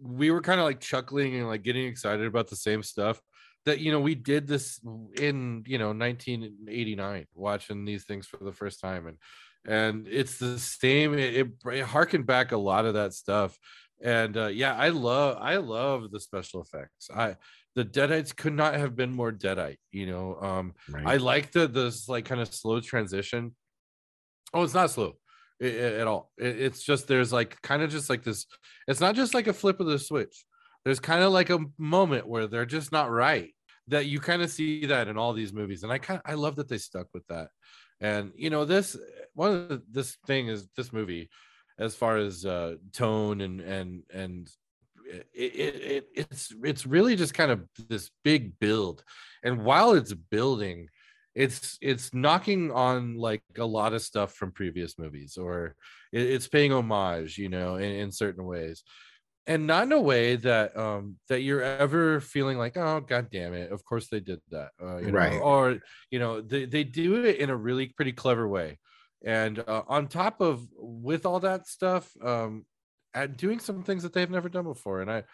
[0.00, 3.20] we were kind of like chuckling and like getting excited about the same stuff
[3.64, 4.80] that you know we did this
[5.18, 9.18] in you know 1989 watching these things for the first time and
[9.66, 13.58] and it's the same it, it, it harkened back a lot of that stuff
[14.02, 17.36] and uh, yeah i love i love the special effects i
[17.76, 20.74] the deadites could not have been more deadite you know um
[21.06, 23.54] i like the this like kind of slow transition
[24.52, 25.18] Oh, it's not slow
[25.60, 26.30] i- i- at all.
[26.38, 28.46] It- It's just there's like kind of just like this.
[28.86, 30.44] It's not just like a flip of the switch.
[30.84, 33.52] There's kind of like a moment where they're just not right.
[33.88, 36.34] That you kind of see that in all these movies, and I kind of I
[36.34, 37.48] love that they stuck with that.
[38.00, 38.96] And you know this
[39.34, 41.30] one of the, this thing is this movie,
[41.78, 44.48] as far as uh, tone and and and
[45.06, 49.04] it, it, it it's it's really just kind of this big build,
[49.42, 50.88] and while it's building,
[51.34, 55.74] it's it's knocking on like a lot of stuff from previous movies or
[56.12, 58.82] it, it's paying homage you know in, in certain ways.
[59.46, 63.52] And not in a way that um that you're ever feeling like oh god damn
[63.52, 65.40] it of course they did that uh, you know, Right.
[65.40, 68.78] or you know they, they do it in a really pretty clever way
[69.24, 72.64] and uh, on top of with all that stuff um
[73.14, 75.00] at doing some things that they've never done before.
[75.00, 75.24] And i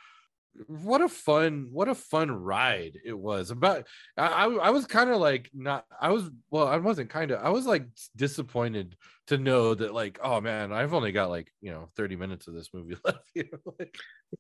[0.67, 3.51] what a fun what a fun ride it was.
[3.51, 7.41] About i i, was kind of like not i was well i wasn't kind of
[7.41, 8.97] i was like disappointed
[9.29, 12.55] to know that like oh man i've only got like you know 30 minutes of
[12.55, 13.97] this movie left you know like,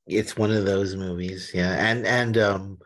[0.08, 1.74] it's one of those movies yeah.
[1.74, 2.78] And and um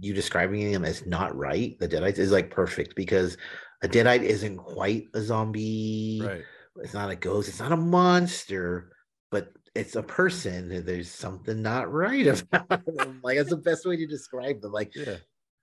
[0.00, 3.36] you describing him as not right the deadite is like perfect because
[3.82, 6.20] a deadite isn't quite a zombie.
[6.22, 6.44] Right.
[6.80, 7.48] It's not a ghost.
[7.48, 8.92] It's not a monster
[9.30, 13.96] but it's a person there's something not right about them like that's the best way
[13.96, 14.72] to describe them.
[14.72, 15.16] Like yeah.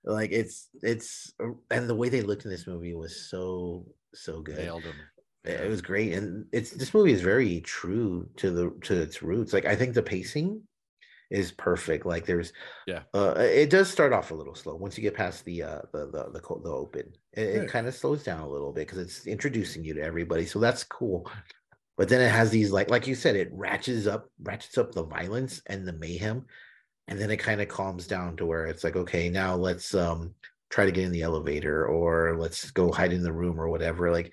[0.03, 4.41] like it's it's uh, and the way they looked in this movie was so so
[4.41, 4.57] good.
[4.57, 4.95] Nailed him
[5.43, 9.21] it it was great and it's this movie is very true to the to its
[9.21, 9.53] roots.
[9.53, 10.61] Like i think the pacing
[11.31, 12.53] is perfect like there's
[12.87, 13.03] Yeah.
[13.13, 16.05] uh it does start off a little slow once you get past the uh the
[16.07, 19.25] the the, the open it, it kind of slows down a little bit because it's
[19.27, 21.29] introducing you to everybody so that's cool
[21.97, 25.03] but then it has these like like you said it ratchets up ratchets up the
[25.03, 26.45] violence and the mayhem
[27.07, 30.33] and then it kind of calms down to where it's like okay now let's um
[30.69, 34.11] try to get in the elevator or let's go hide in the room or whatever
[34.11, 34.31] like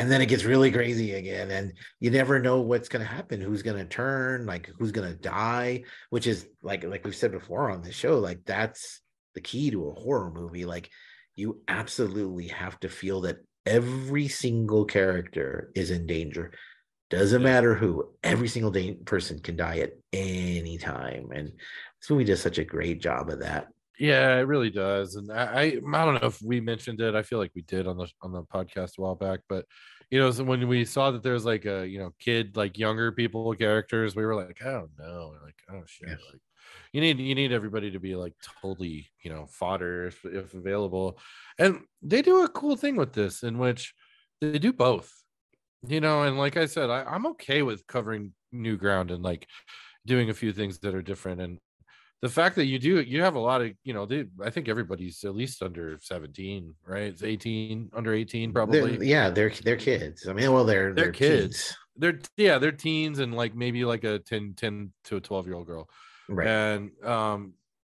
[0.00, 3.40] and then it gets really crazy again and you never know what's going to happen
[3.40, 7.32] who's going to turn like who's going to die which is like like we've said
[7.32, 9.00] before on the show like that's
[9.34, 10.90] the key to a horror movie like
[11.36, 16.52] you absolutely have to feel that every single character is in danger.
[17.08, 21.52] Doesn't matter who every single day person can die at any time and
[22.00, 23.68] this movie does such a great job of that
[24.00, 25.16] Yeah, it really does.
[25.16, 27.14] And I, I I don't know if we mentioned it.
[27.14, 29.66] I feel like we did on the on the podcast a while back, but
[30.10, 33.12] you know, so when we saw that there's like a you know kid like younger
[33.12, 36.14] people characters, we were like, I don't know, like oh shit, Yeah.
[36.32, 36.40] like
[36.94, 38.32] you need you need everybody to be like
[38.62, 41.18] totally you know fodder if, if available,
[41.58, 43.94] and they do a cool thing with this in which
[44.40, 45.12] they do both,
[45.86, 49.46] you know, and like I said, I, I'm okay with covering new ground and like
[50.06, 51.58] doing a few things that are different and
[52.22, 54.68] the fact that you do you have a lot of you know they i think
[54.68, 59.76] everybody's at least under 17 right it's 18 under 18 probably They're- yeah they're they're
[59.76, 61.46] kids i mean well they're They're they're, kids.
[61.46, 61.76] kids.
[61.96, 65.54] they're yeah they're teens and like maybe like a 10 10 to a 12 year
[65.56, 65.88] old girl
[66.28, 67.54] right and um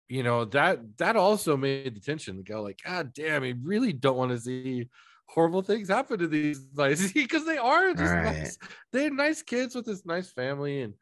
[0.09, 3.93] you know that that also made the tension to go like god damn i really
[3.93, 4.89] don't want to see
[5.27, 8.25] horrible things happen to these nice because they are just Right.
[8.25, 8.59] nice
[8.93, 10.95] they're nice kids with this nice family and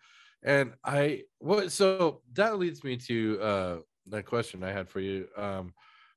[0.44, 5.26] and i what so that leads me to uh that question i had for you.
[5.36, 5.72] Um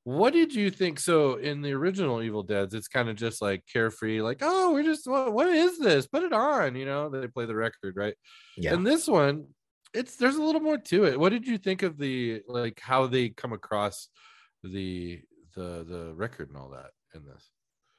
[0.05, 3.63] what did you think so in the original evil deads it's kind of just like
[3.71, 6.07] carefree like oh we're just what, what is this?
[6.07, 8.15] Put it on you know they play the record right?
[8.57, 8.73] Yeah.
[8.73, 9.47] And this one
[9.93, 11.19] it's there's a little more to it.
[11.19, 14.09] What did you think of the like how they come across
[14.63, 15.21] the
[15.55, 17.49] the the record and all that in this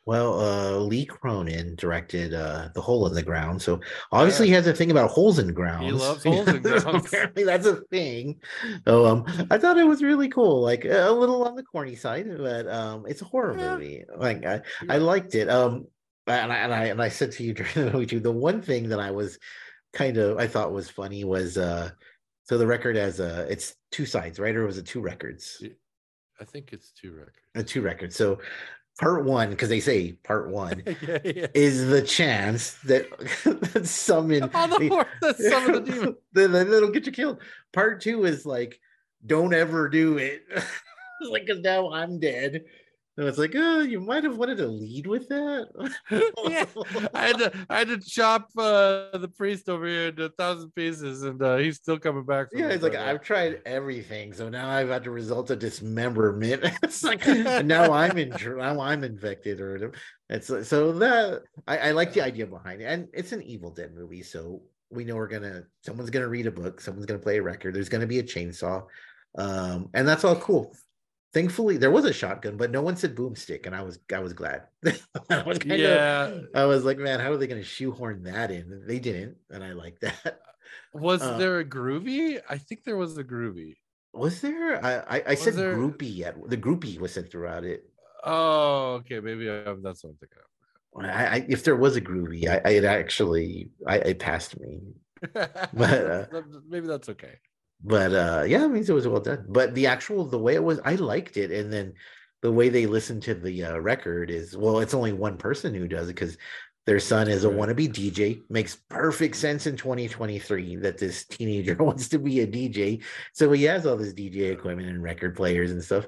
[0.07, 3.63] Well, uh, Lee Cronin directed uh, The Hole in the Ground.
[3.63, 3.81] So
[4.13, 5.87] obviously, he has a thing about holes in grounds.
[5.87, 6.85] He loves holes in grounds.
[7.07, 8.41] Apparently, that's a thing.
[8.87, 10.61] So um, I thought it was really cool.
[10.61, 13.75] Like a little on the corny side, but um, it's a horror Yeah.
[13.75, 14.05] movie.
[14.15, 15.49] Like I, I liked it.
[15.49, 15.87] Um,
[16.27, 18.21] and I, and I and I said to you during the movie too.
[18.21, 19.39] The one thing that I was
[19.95, 21.91] kind of I thought was funny was uh,
[22.43, 24.55] so the record has uh, it's two sides, right?
[24.55, 25.63] Or was it two records?
[26.41, 28.17] i think it's two records Uh, two records.
[28.17, 28.41] So
[28.99, 33.07] part one, because they say part one yeah yeah is the chance that,
[33.73, 37.13] that summon all the horror that some of the demons then then it'll get you
[37.13, 37.39] killed.
[37.73, 38.81] Part two is like,
[39.27, 40.45] don't ever do it.
[41.21, 42.65] like, cause now I'm dead.
[43.17, 45.69] So it's like, oh, you might have wanted to lead with that.
[46.49, 46.65] yeah,
[47.15, 50.75] I had to I had to chop uh, the priest over here into a thousand
[50.75, 52.49] pieces, and uh, he's still coming back.
[52.53, 56.65] Yeah, he's like I've tried everything, so now I've had to result a dismemberment.
[56.83, 57.25] it's like
[57.65, 59.93] now I'm in now I'm infected or whatever.
[60.29, 63.71] It's uh, so that I, I like the idea behind it, and it's an Evil
[63.71, 67.39] Dead movie, so we know we're gonna someone's gonna read a book, someone's gonna play
[67.39, 68.85] a record, there's gonna be a chainsaw,
[69.39, 70.75] um, and that's all cool.
[71.35, 74.33] Thankfully there was a shotgun, but no one said boomstick, and I was I was
[74.33, 74.63] glad.
[75.31, 76.41] I was kind yeah.
[76.55, 78.85] I was like, man, how are they going to shoehorn that in?
[78.87, 80.41] They didn't, and I like that.
[80.95, 82.41] Was Uh, there a groovy?
[82.49, 83.77] I think there was a groovy.
[84.13, 84.83] Was there?
[84.85, 87.85] I I, I said there- groupie at the groupie was said throughout it.
[88.25, 89.21] Oh, okay.
[89.21, 90.39] Maybe i that's what I'm thinking
[90.97, 94.95] I, I if there was a groovy, I, I it actually I it passed me.
[95.35, 95.81] of.
[95.81, 96.27] uh,
[96.69, 97.39] maybe that's okay.
[97.85, 99.45] But uh yeah, it means it was well done.
[99.49, 101.93] But the actual the way it was, I liked it, and then
[102.41, 105.87] the way they listen to the uh, record is well, it's only one person who
[105.87, 106.39] does it because
[106.87, 108.43] their son is a wannabe DJ.
[108.49, 113.03] Makes perfect sense in 2023 that this teenager wants to be a DJ.
[113.33, 116.07] So he has all this DJ equipment and record players and stuff.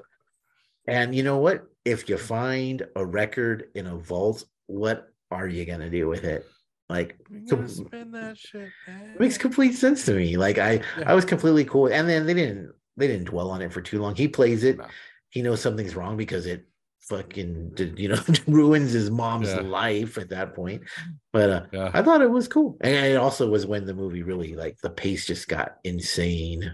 [0.87, 1.63] And you know what?
[1.85, 6.45] If you find a record in a vault, what are you gonna do with it?
[6.89, 8.69] Like that shit.
[9.19, 10.37] makes complete sense to me.
[10.37, 11.03] Like I, Yeah.
[11.05, 11.87] I was completely cool.
[11.87, 14.15] And then they didn't, they didn't dwell on it for too long.
[14.15, 14.77] He plays it.
[14.77, 14.85] No.
[15.29, 16.65] He knows something's wrong because it
[17.01, 19.59] fucking, did, you know, ruins his mom's Yeah.
[19.61, 20.83] life at that point.
[21.33, 21.91] But uh, Yeah.
[21.93, 22.77] I thought it was cool.
[22.81, 26.73] And it also was when the movie really like the pace just got insane.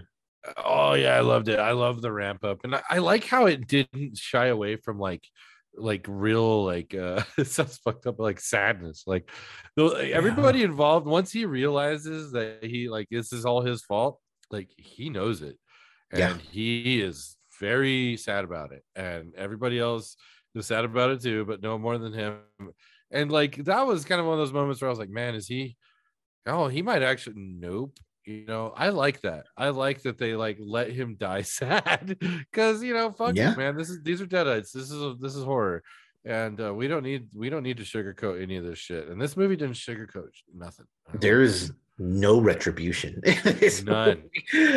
[0.62, 1.58] Oh yeah, I loved it.
[1.58, 4.98] I love the ramp up, and I, I like how it didn't shy away from
[4.98, 5.26] like,
[5.76, 9.04] like real like uh sounds fucked up, like sadness.
[9.06, 9.30] Like,
[9.76, 14.70] though everybody involved once he realizes that he like this is all his fault, like
[14.76, 15.58] he knows it,
[16.10, 16.36] and Yeah.
[16.50, 20.16] he is very sad about it, and everybody else
[20.54, 22.38] is sad about it too, but no more than him.
[23.10, 25.34] And like that was kind of one of those moments where I was like, man,
[25.34, 25.76] is he?
[26.46, 27.36] Oh, he might actually.
[27.38, 27.98] Nope.
[28.26, 29.46] You know, I like that.
[29.56, 33.52] I like that they like let him die sad because you know, fuck Yeah.
[33.52, 33.76] it, man.
[33.76, 34.72] This is these are deadites.
[34.72, 35.82] This is a, this is horror,
[36.24, 39.08] and uh, we don't need we don't need to sugarcoat any of this shit.
[39.08, 40.86] And this movie didn't sugarcoat nothing.
[41.14, 43.20] There's no retribution.
[43.84, 44.24] None.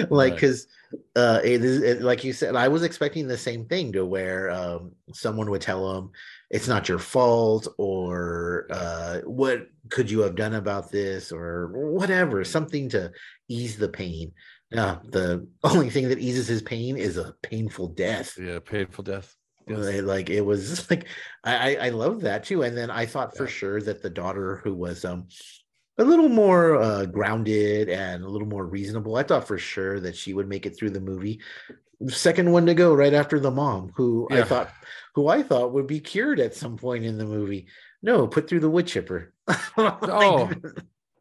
[0.10, 0.68] Like, because
[1.16, 4.50] uh, it is it, like you said, I was expecting the same thing to where
[4.52, 6.12] um, someone would tell him
[6.50, 12.44] it's not your fault or uh, what could you have done about this or whatever,
[12.44, 13.12] something to
[13.50, 14.32] ease the pain.
[14.72, 18.38] No, the only thing that eases his pain is a painful death.
[18.40, 19.36] yeah, painful death.
[19.68, 20.02] Yes.
[20.04, 21.08] Like- it was like
[21.44, 22.62] I I, I love that too.
[22.64, 23.50] And then I thought for Yeah.
[23.50, 25.28] sure that the daughter who was um
[25.98, 29.16] a little more uh, grounded and a little more reasonable.
[29.16, 31.42] I thought for sure that she would make it through the movie.
[32.10, 34.70] Second one to go right after the mom, who I thought
[35.16, 37.68] who I thought would be cured at some point in the movie.
[38.04, 39.34] No, put through the wood chipper.
[39.78, 40.52] Oh.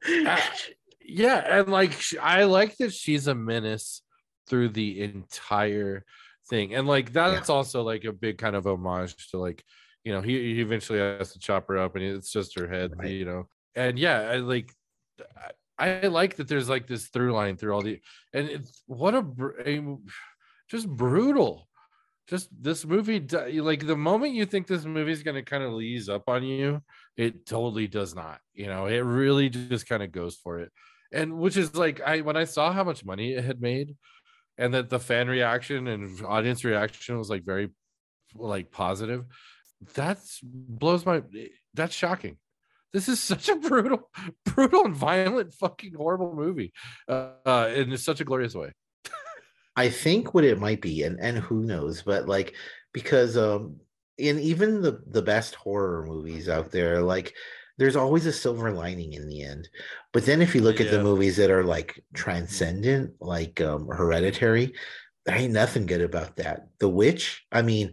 [0.08, 0.40] Uh,
[1.04, 4.02] yeah, and like I like that she's a menace
[4.48, 6.04] through the entire
[6.48, 9.64] thing, and like that's also like a big kind of homage to like
[10.04, 12.92] you know he, he eventually has to chop her up, and it's just her head,
[12.96, 13.10] Right.
[13.12, 14.72] you know, and yeah, I like.
[15.78, 18.00] I- like that there's like this through line through all the
[18.32, 19.22] and it's what a,
[19.66, 19.96] a
[20.70, 21.68] just brutal
[22.28, 23.20] just this movie
[23.60, 26.42] like the moment you think this movie is going to kind of ease up on
[26.42, 26.80] you
[27.18, 30.72] it totally does not you know it really just kind of goes for it
[31.12, 33.94] and which is like i when i saw how much money it had made
[34.58, 37.68] and that the fan reaction and audience reaction was like very
[38.34, 39.24] like positive
[39.94, 41.22] that's blows my
[41.74, 42.38] that's shocking
[42.92, 44.10] this is such a brutal
[44.44, 46.72] brutal and violent fucking horrible movie
[47.08, 48.72] uh, uh in such a glorious way
[49.76, 52.54] I think what it might be, and and who knows, but like
[52.92, 53.76] because um
[54.16, 57.34] in even the the best horror movies out there, like
[57.76, 59.68] there's always a silver lining in the end.
[60.14, 64.72] But then if you look at the movies that are like transcendent, like um Hereditary,
[65.26, 66.68] there ain't nothing good about that.
[66.78, 67.92] The Witch, I mean,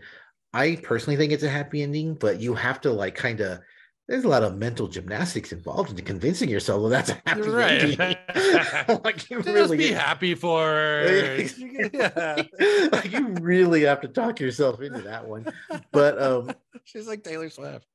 [0.54, 3.60] I personally think it's a happy ending, but you have to like kind of
[4.08, 7.98] there's a lot of mental gymnastics involved in convincing yourself well that's a happy Right.
[9.04, 11.38] like you Just really be happy for her.
[11.94, 12.44] yeah.
[12.92, 15.46] like you really have to talk yourself into that one
[15.92, 16.52] but um
[16.86, 17.88] She's like Taylor Swift.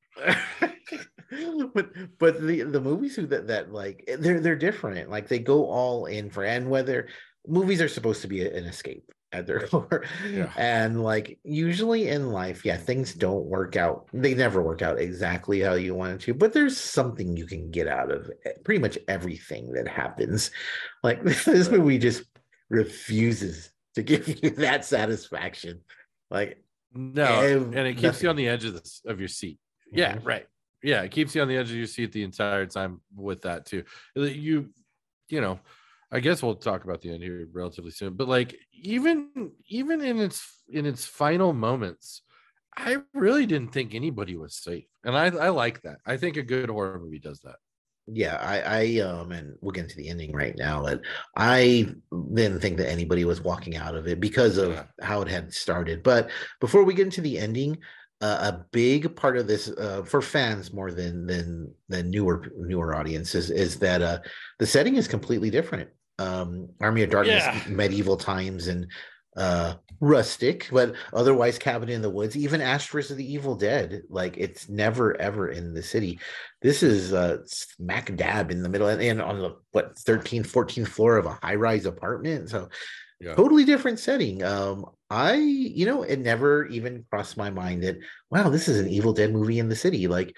[1.75, 5.67] but but the the movies who that that like they're they're different like they go
[5.67, 7.09] all in for and whether
[7.47, 10.51] movies are supposed to be an escape at their core Yeah.
[10.57, 15.61] and like usually in life yeah things don't work out they never work out exactly
[15.61, 18.81] how you want it to but there's something you can get out of e- pretty
[18.81, 20.51] much everything that happens
[21.03, 22.25] like this movie just
[22.71, 25.81] refuses to give you that satisfaction
[26.31, 26.63] like
[26.95, 29.59] No, Ev- and it keeps you on the edge of this of your seat.
[29.93, 30.27] Yeah, Mhm.
[30.27, 30.47] right.
[30.83, 33.67] Yeah, it keeps you on the edge of your seat the entire time with that
[33.67, 33.85] too.
[34.15, 34.71] You,
[35.29, 35.59] you know,
[36.11, 38.15] I guess we'll talk about the end here relatively soon.
[38.15, 42.23] But like even even in its in its final moments,
[42.77, 45.99] I really didn't think anybody was safe, and I I like that.
[46.07, 47.57] I think a good horror movie does that.
[48.11, 51.03] yeah i i um and we'll get into the ending right now but
[51.37, 51.87] i
[52.35, 54.87] didn't think that anybody was walking out of it because of Yeah.
[55.03, 56.31] how it had started but
[56.61, 57.79] before we get into the ending
[58.21, 62.95] uh, a big part of this uh, for fans more than than than newer newer
[62.95, 64.19] audiences is that uh
[64.59, 67.63] the setting is completely different um army of darkness Yeah.
[67.69, 68.91] medieval times and
[69.37, 74.37] uh rustic but otherwise cabin in the woods even ash versus the evil dead like
[74.37, 76.19] it's never ever in the city
[76.63, 80.89] this is uh smack dab in the middle and, and on the what 13th 14th
[80.89, 82.69] floor of a high-rise apartment so
[83.21, 83.35] Yeah.
[83.35, 87.99] totally different setting um i you know it never even crossed my mind that
[88.31, 90.35] wow this is an evil dead movie in the city like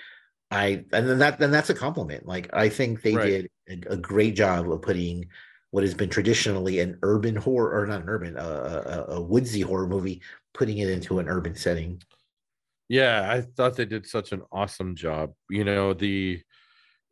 [0.51, 3.27] i and then that then that's a compliment like i think they Right.
[3.27, 5.27] did a, a great job of putting
[5.71, 9.61] what has been traditionally an urban horror or not an urban uh, a, a woodsy
[9.61, 10.23] horror movie
[10.55, 12.03] putting it into an urban setting
[12.89, 15.35] Yeah, I thought they did such an awesome job.
[15.49, 16.43] You know, the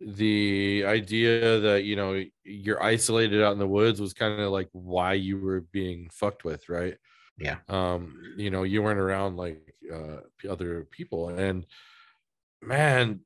[0.01, 4.69] the idea that you know you're isolated out in the woods was kind of like
[4.73, 6.97] why you were being fucked with, right?
[7.39, 7.59] Yeah.
[7.69, 11.67] Um, you know, you weren't around like uh other people and
[12.63, 13.21] man,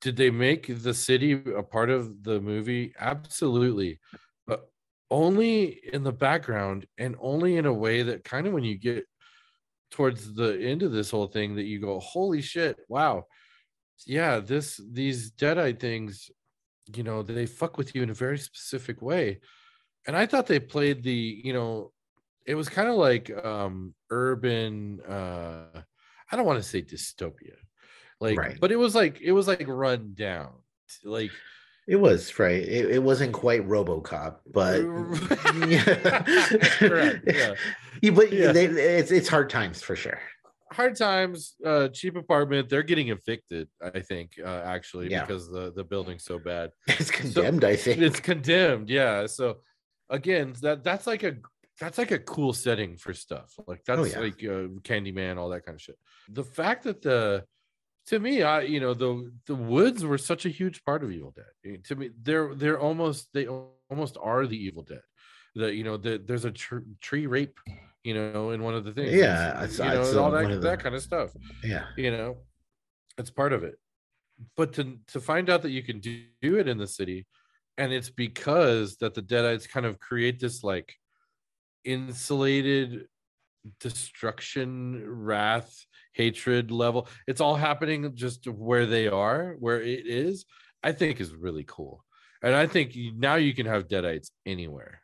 [0.00, 2.94] did they make the city a part of the movie?
[2.98, 4.00] Absolutely.
[5.10, 9.06] Only in the background and only in a way that kind of when you get
[9.90, 13.26] towards the end of this whole thing that you go, holy shit, wow.
[14.06, 16.30] Yeah, this these deadite things,
[16.94, 19.40] you know, they fuck with you in a very specific way.
[20.06, 21.92] And I thought they played the, you know,
[22.46, 25.82] it was kind of like um urban uh
[26.30, 27.56] I don't want to say dystopia.
[28.20, 28.58] Like, Right.
[28.60, 30.54] but it was like it was like run down.
[31.04, 31.30] Like
[31.86, 34.80] it was right it, it wasn't quite robocop but
[35.68, 36.24] yeah.
[38.02, 38.52] Yeah, but Yeah.
[38.52, 40.18] they, it's it's hard times for sure
[40.72, 45.24] hard times uh cheap apartment they're getting evicted i think uh actually Yeah.
[45.24, 49.58] because the the building's so bad it's condemned i think it's condemned yeah so
[50.10, 51.36] again that that's like a
[51.80, 54.18] that's like a cool setting for stuff like that's Oh, yeah.
[54.18, 55.96] like uh, candyman all that kind of shit
[56.28, 57.44] the fact that the
[58.06, 61.32] to me i you know the the woods were such a huge part of evil
[61.34, 61.52] dead.
[61.64, 63.46] Eh, to me they're they're almost they
[63.90, 65.02] almost are the evil dead.
[65.56, 67.58] That you know the, there's a tr- tree rape
[68.02, 69.12] you know in one of the things.
[69.12, 71.30] Yeah, It's- you know all that, the- that kind of stuff
[71.62, 71.86] yeah.
[71.96, 72.36] you know
[73.18, 73.76] it's part of it.
[74.56, 77.26] But to to find out that you can do, do it in the city
[77.78, 80.94] and it's because that the deadites kind of create this like
[81.84, 83.06] insulated
[83.80, 90.44] destruction wrath hatred level it's all happening just where they are where it is
[90.82, 92.04] i think is really cool
[92.42, 95.00] and i think now you can have deadites anywhere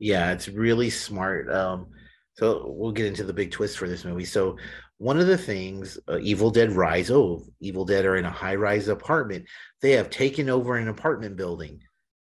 [0.00, 1.48] Yeah, it's really smart.
[1.50, 1.86] Um,
[2.34, 4.24] so we'll get into the big twist for this movie.
[4.26, 4.56] So
[4.98, 7.10] one of the things, uh, Evil Dead Rise.
[7.10, 9.46] Oh, Evil Dead are in a high-rise apartment.
[9.82, 11.78] They have taken over an apartment building.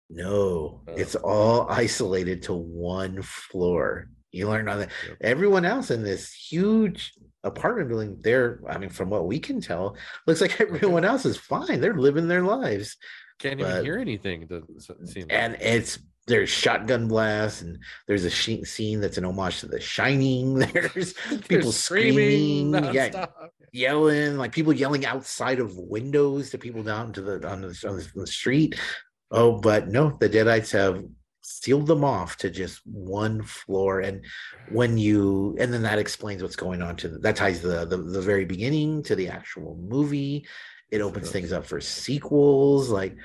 [0.08, 0.94] No, Oh.
[0.96, 4.08] it's all isolated to one floor.
[4.32, 4.90] You learn on that.
[5.08, 5.16] Yep.
[5.20, 7.12] Everyone else in this huge
[7.44, 11.36] apartment building, they're, I mean, from what we can tell, looks like everyone else is
[11.36, 11.80] fine.
[11.80, 12.96] They're living their lives.
[13.38, 15.32] can't But- even hear anything it doesn't seem like.
[15.32, 19.80] and it's there's shotgun blasts and there's a sh- scene that's an homage to the
[19.80, 21.14] shining there's
[21.48, 23.26] people screaming yeah,
[23.72, 27.96] yelling like people yelling outside of windows to people down to the on the, on
[27.96, 28.78] the, on the street
[29.32, 31.02] oh but no the deadites have
[31.50, 34.24] sealed them off to just one floor and
[34.66, 37.96] when you and then that explains what's going on to the, that ties the, the
[37.96, 40.46] the very beginning to the actual movie
[40.90, 41.32] it opens Sure.
[41.32, 43.16] things up for sequels like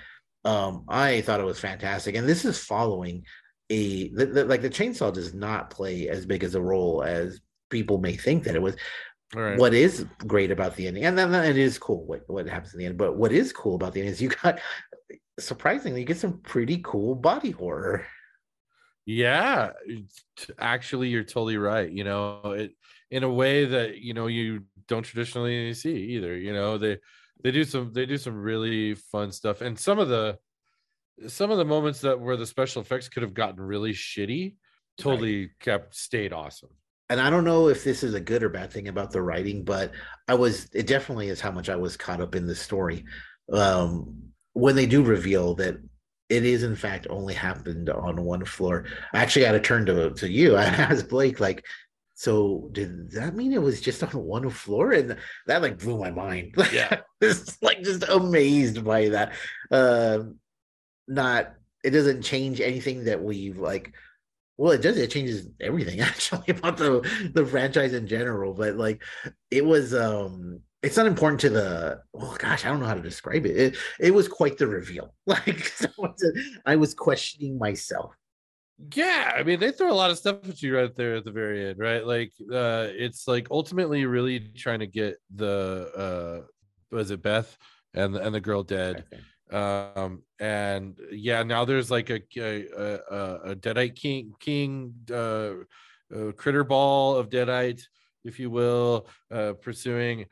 [0.43, 3.23] um i thought it was fantastic and this is following
[3.69, 7.39] a the, the- like the chainsaw does not play as big as a role as
[7.69, 8.75] people may think that it was
[9.35, 9.57] right.
[9.59, 12.79] what is great about the ending and then it is cool what, what happens in
[12.79, 14.59] the end but what is cool about the end is you got
[15.39, 18.05] surprisingly you get some pretty cool body horror
[19.05, 19.73] Yeah,
[20.57, 21.89] actually, you're totally right.
[21.89, 22.71] You know, it
[23.11, 26.35] in a way that you know you don't traditionally see either.
[26.35, 26.97] You know, they
[27.43, 30.39] they do some they do some really fun stuff, and some of the
[31.27, 34.55] some of the moments that where the special effects could have gotten really shitty,
[34.97, 36.71] totally kept stayed awesome.
[37.09, 39.63] and I don't know if this is a good or bad thing about the writing,
[39.63, 39.91] but
[40.27, 43.05] I was it definitely is how much I was caught up in the story.
[43.51, 45.77] Um when they do reveal that
[46.29, 48.85] it is in fact only happened on one floor.
[49.13, 50.55] I actually had to turn to to you.
[50.55, 51.65] I asked Blake like
[52.17, 54.93] so did that mean it was just on one floor?
[54.93, 55.17] And
[55.47, 56.55] that like blew my mind.
[56.71, 57.01] Yeah.
[57.21, 59.33] it's like just amazed by that.
[59.71, 60.39] Um
[61.07, 61.53] not
[61.83, 63.93] it doesn't change anything that we've like
[64.57, 69.03] well it does it changes everything actually about the the franchise in general but like
[69.51, 73.01] it was um it's not important to the oh gosh i don't know how to
[73.01, 73.57] describe it.
[73.57, 75.13] It, it was quite the reveal.
[75.25, 75.71] Like
[76.65, 78.15] i was questioning myself.
[78.93, 81.31] Yeah i mean they throw a lot of stuff at you right there at the
[81.31, 82.05] very end right?
[82.05, 85.55] Like uh it's like ultimately really trying to get the
[86.05, 87.57] uh was it beth
[87.93, 89.05] and the, and the girl dead?
[89.51, 92.67] Um and yeah now there's like a a,
[93.19, 95.53] a, a deadite king king uh,
[96.15, 97.81] uh critter ball of deadite
[98.23, 100.25] if you will uh pursuing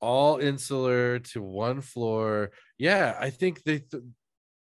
[0.00, 2.50] all insular to one floor.
[2.78, 4.02] Yeah i think they th-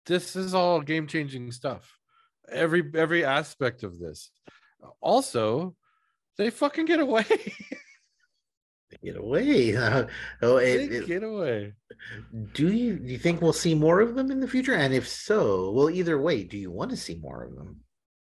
[0.05, 1.97] this is all game changing stuff.
[2.49, 4.29] Every every aspect of this.
[5.01, 5.75] Also
[6.37, 7.25] they fucking get away.
[9.03, 9.75] Get away.
[9.75, 10.07] Uh,
[10.41, 11.73] oh it- get away.
[12.53, 14.73] Do you do you think we'll see more of them in the future?
[14.75, 17.81] And if so well either way do you want to see more of them?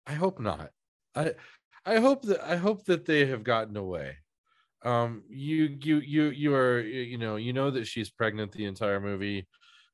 [0.05, 0.69] I hope not.
[1.15, 1.33] I
[1.85, 4.17] I hope that I hope that they have gotten away.
[4.83, 8.99] Um you you you you are you know you know that she's pregnant the entire
[8.99, 9.47] movie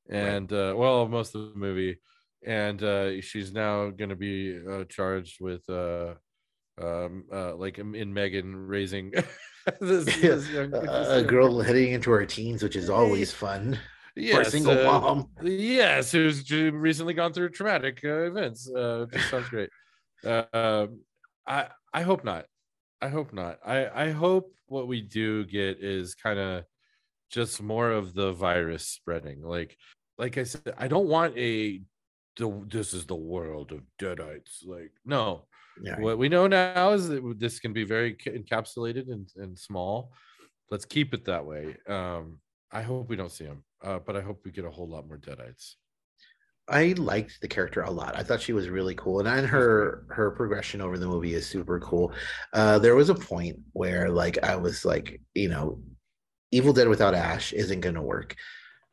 [0.10, 2.00] and uh well most of the movie
[2.46, 6.16] and uh she's now going to be uh, charged with uh
[6.82, 9.12] um uh like in in Megan raising
[9.82, 13.80] this, this young, a girl heading into her teens which is always fun
[14.30, 18.70] for a Yes, single uh, mom Yes, who's recently gone through traumatic uh, events.
[18.70, 19.70] Uh, sounds great.
[20.26, 21.02] Uh, um,
[21.48, 22.48] I I hope not.
[23.02, 23.60] I hope not.
[23.66, 26.64] I I hope what we do get is kind of
[27.30, 29.42] just more of the virus spreading.
[29.42, 29.78] Like
[30.18, 31.82] like I said, I don't want a
[32.68, 34.66] this is the world of deadites.
[34.66, 35.46] Like no,
[35.82, 40.12] yeah what we know now is that this can be very encapsulated and, and small.
[40.70, 41.78] Let's keep it that way.
[41.88, 42.40] Um,
[42.72, 45.08] I hope we don't see them, uh, but I hope we get a whole lot
[45.08, 45.76] more deadites.
[46.70, 48.18] I liked the character a lot.
[48.18, 51.48] I thought she was really cool, and, and her her progression over the movie is
[51.48, 52.12] super cool.
[52.54, 55.80] Uh, there was a point where, like, I was like, you know,
[56.52, 58.36] Evil Dead without Ash isn't going to work.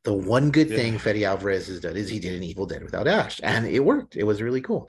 [0.05, 0.77] The one good Yeah.
[0.77, 3.81] thing Fede Alvarez has done is he did an Evil Dead without Ash, and it
[3.81, 4.17] worked.
[4.17, 4.89] It was really cool.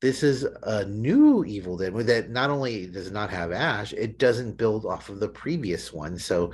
[0.00, 4.56] This is a new Evil Dead that not only does not have Ash, it doesn't
[4.56, 6.18] build off of the previous one.
[6.18, 6.52] So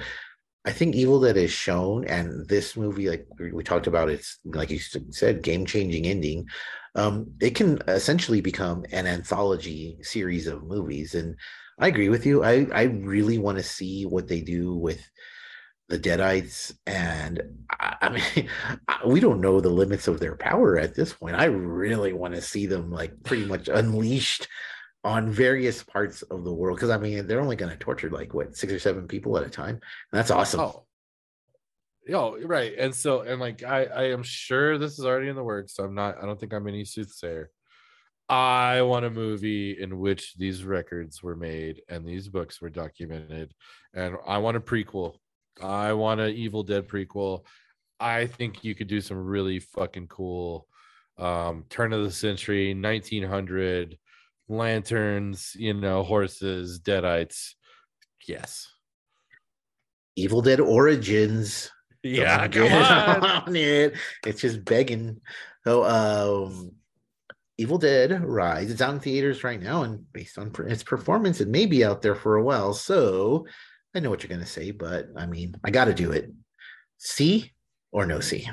[0.65, 4.39] I think Evil Dead is shown, and this movie, like we, we talked about, it's
[4.45, 6.47] like you said, game changing ending.
[6.95, 11.37] Um, it can essentially become an anthology series of movies, and
[11.79, 12.43] I agree with you.
[12.45, 15.07] I I really want to see what they do with
[15.89, 18.49] the Deadites, and I, I mean,
[19.07, 21.37] we don't know the limits of their power at this point.
[21.37, 24.49] I really want to see them like pretty much unleashed
[25.05, 28.33] on various parts of the world because I mean they're only going to torture like
[28.33, 29.75] what six or seven people at a time.
[29.75, 29.81] And
[30.13, 30.61] that's awesome.
[30.61, 30.87] Oh,
[32.07, 32.73] yo, right.
[32.79, 35.75] And so, and like, I, I am sure this is already in the works.
[35.75, 36.17] So I'm not.
[36.23, 37.51] I don't think I'm any soothsayer.
[38.27, 43.53] I want a movie in which these records were made and these books were documented,
[43.93, 45.17] and I want a prequel.
[45.63, 47.45] I want an Evil Dead prequel.
[48.01, 50.67] I think you could do some really fucking cool
[51.17, 53.97] um turn of the century 1900
[54.49, 57.55] lanterns you know horses deadites
[58.27, 58.69] yes
[60.17, 61.71] Evil Dead Origins.
[62.03, 63.25] yeah come on.
[63.49, 63.95] on it.
[64.25, 65.21] It's just begging.
[65.67, 66.73] So, um,
[67.57, 68.71] Evil Dead Rise.
[68.71, 72.03] It's out in theaters right now, and based on its performance, it may be out
[72.03, 72.75] there for a while.
[72.75, 73.47] So,
[73.95, 76.31] I know what you're gonna say, but I mean, I got to do it.
[76.99, 77.53] See
[77.93, 78.49] or no see?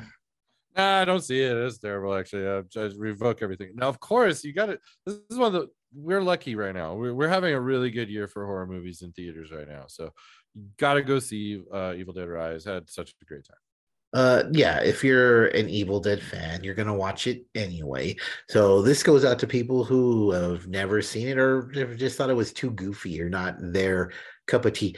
[0.77, 1.57] Nah, I don't see it.
[1.57, 2.63] It's terrible, actually.
[2.69, 3.71] Just revoke everything.
[3.75, 4.79] Now, of course, you got it.
[5.05, 5.67] This is one of the.
[5.93, 6.95] We're lucky right now.
[6.95, 9.85] We're, we're having a really good year for horror movies in theaters right now.
[9.87, 10.11] So,
[10.55, 12.65] you got to go see uh, Evil Dead Rise.
[12.65, 13.57] Had such a great time.
[14.13, 18.15] Uh, yeah, if you're an Evil Dead fan, you're gonna watch it anyway.
[18.49, 21.63] So this goes out to people who have never seen it or
[21.95, 24.11] just thought it was too goofy or not their
[24.47, 24.97] cup of tea.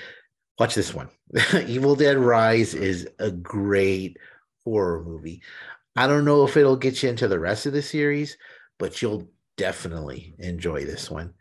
[0.59, 1.09] Watch this one.
[1.67, 4.17] Evil Dead Rise is a great
[4.63, 5.43] horror movie.
[5.95, 8.35] I don't know if it'll get you into the rest of the series,
[8.79, 11.33] but you'll definitely enjoy this one.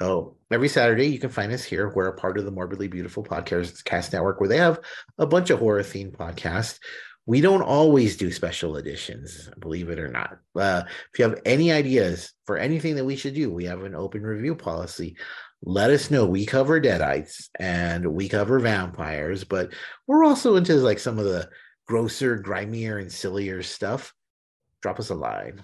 [0.00, 1.92] So every Saturday you can find us here.
[1.94, 4.80] We're a part of the Morbidly Beautiful Podcast Cast Network, where they have
[5.18, 6.78] a bunch of horror themed podcasts.
[7.26, 10.38] We don't always do special editions, believe it or not.
[10.54, 13.94] Uh, if you have any ideas for anything that we should do, we have an
[13.94, 15.16] open review policy.
[15.62, 16.26] Let us know.
[16.26, 19.72] We cover deadites and we cover vampires, but
[20.06, 21.48] we're also into like some of the
[21.86, 24.12] grosser, grimier, and sillier stuff.
[24.82, 25.62] Drop us a line.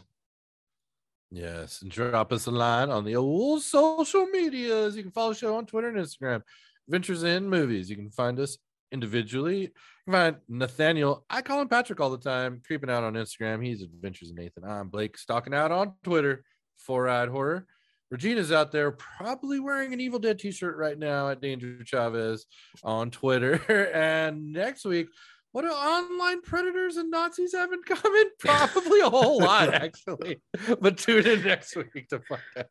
[1.30, 4.96] Yes, and drop us a line on the old social medias.
[4.96, 6.42] You can follow the show on Twitter and Instagram.
[6.88, 7.88] Adventures in Movies.
[7.88, 8.58] You can find us
[8.90, 9.60] individually.
[9.60, 9.70] You
[10.06, 11.24] can find Nathaniel.
[11.30, 12.60] I call him Patrick all the time.
[12.66, 13.64] Creeping out on Instagram.
[13.64, 14.64] He's Adventures in Nathan.
[14.64, 15.16] I'm Blake.
[15.16, 16.42] Stalking out on Twitter.
[16.76, 17.66] Four Eyed Horror.
[18.10, 22.46] Regina's out there probably wearing an Evil Dead t-shirt right now at Danger Chavez
[22.82, 23.60] on Twitter.
[23.94, 25.08] And next week,
[25.52, 28.24] what do online predators and Nazis have in common?
[28.38, 30.40] Probably a whole lot, actually.
[30.80, 32.66] But tune in next week to find out.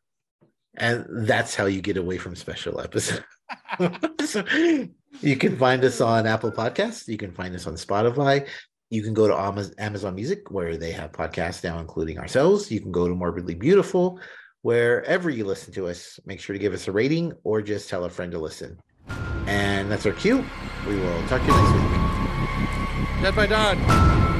[0.76, 3.24] And that's how you get away from special episodes.
[4.24, 4.44] So,
[5.20, 7.08] you can find us on Apple Podcasts.
[7.08, 8.46] You can find us on Spotify.
[8.88, 12.70] You can go to Amazon Music, where they have podcasts now, including ourselves.
[12.70, 14.20] You can go to Morbidly Beautiful,
[14.62, 16.18] wherever you listen to us.
[16.24, 18.78] Make sure to give us a rating or just tell a friend to listen.
[19.46, 20.44] And that's our cue.
[20.86, 21.99] We will talk to you next week.
[23.22, 24.39] Dead by Dawn.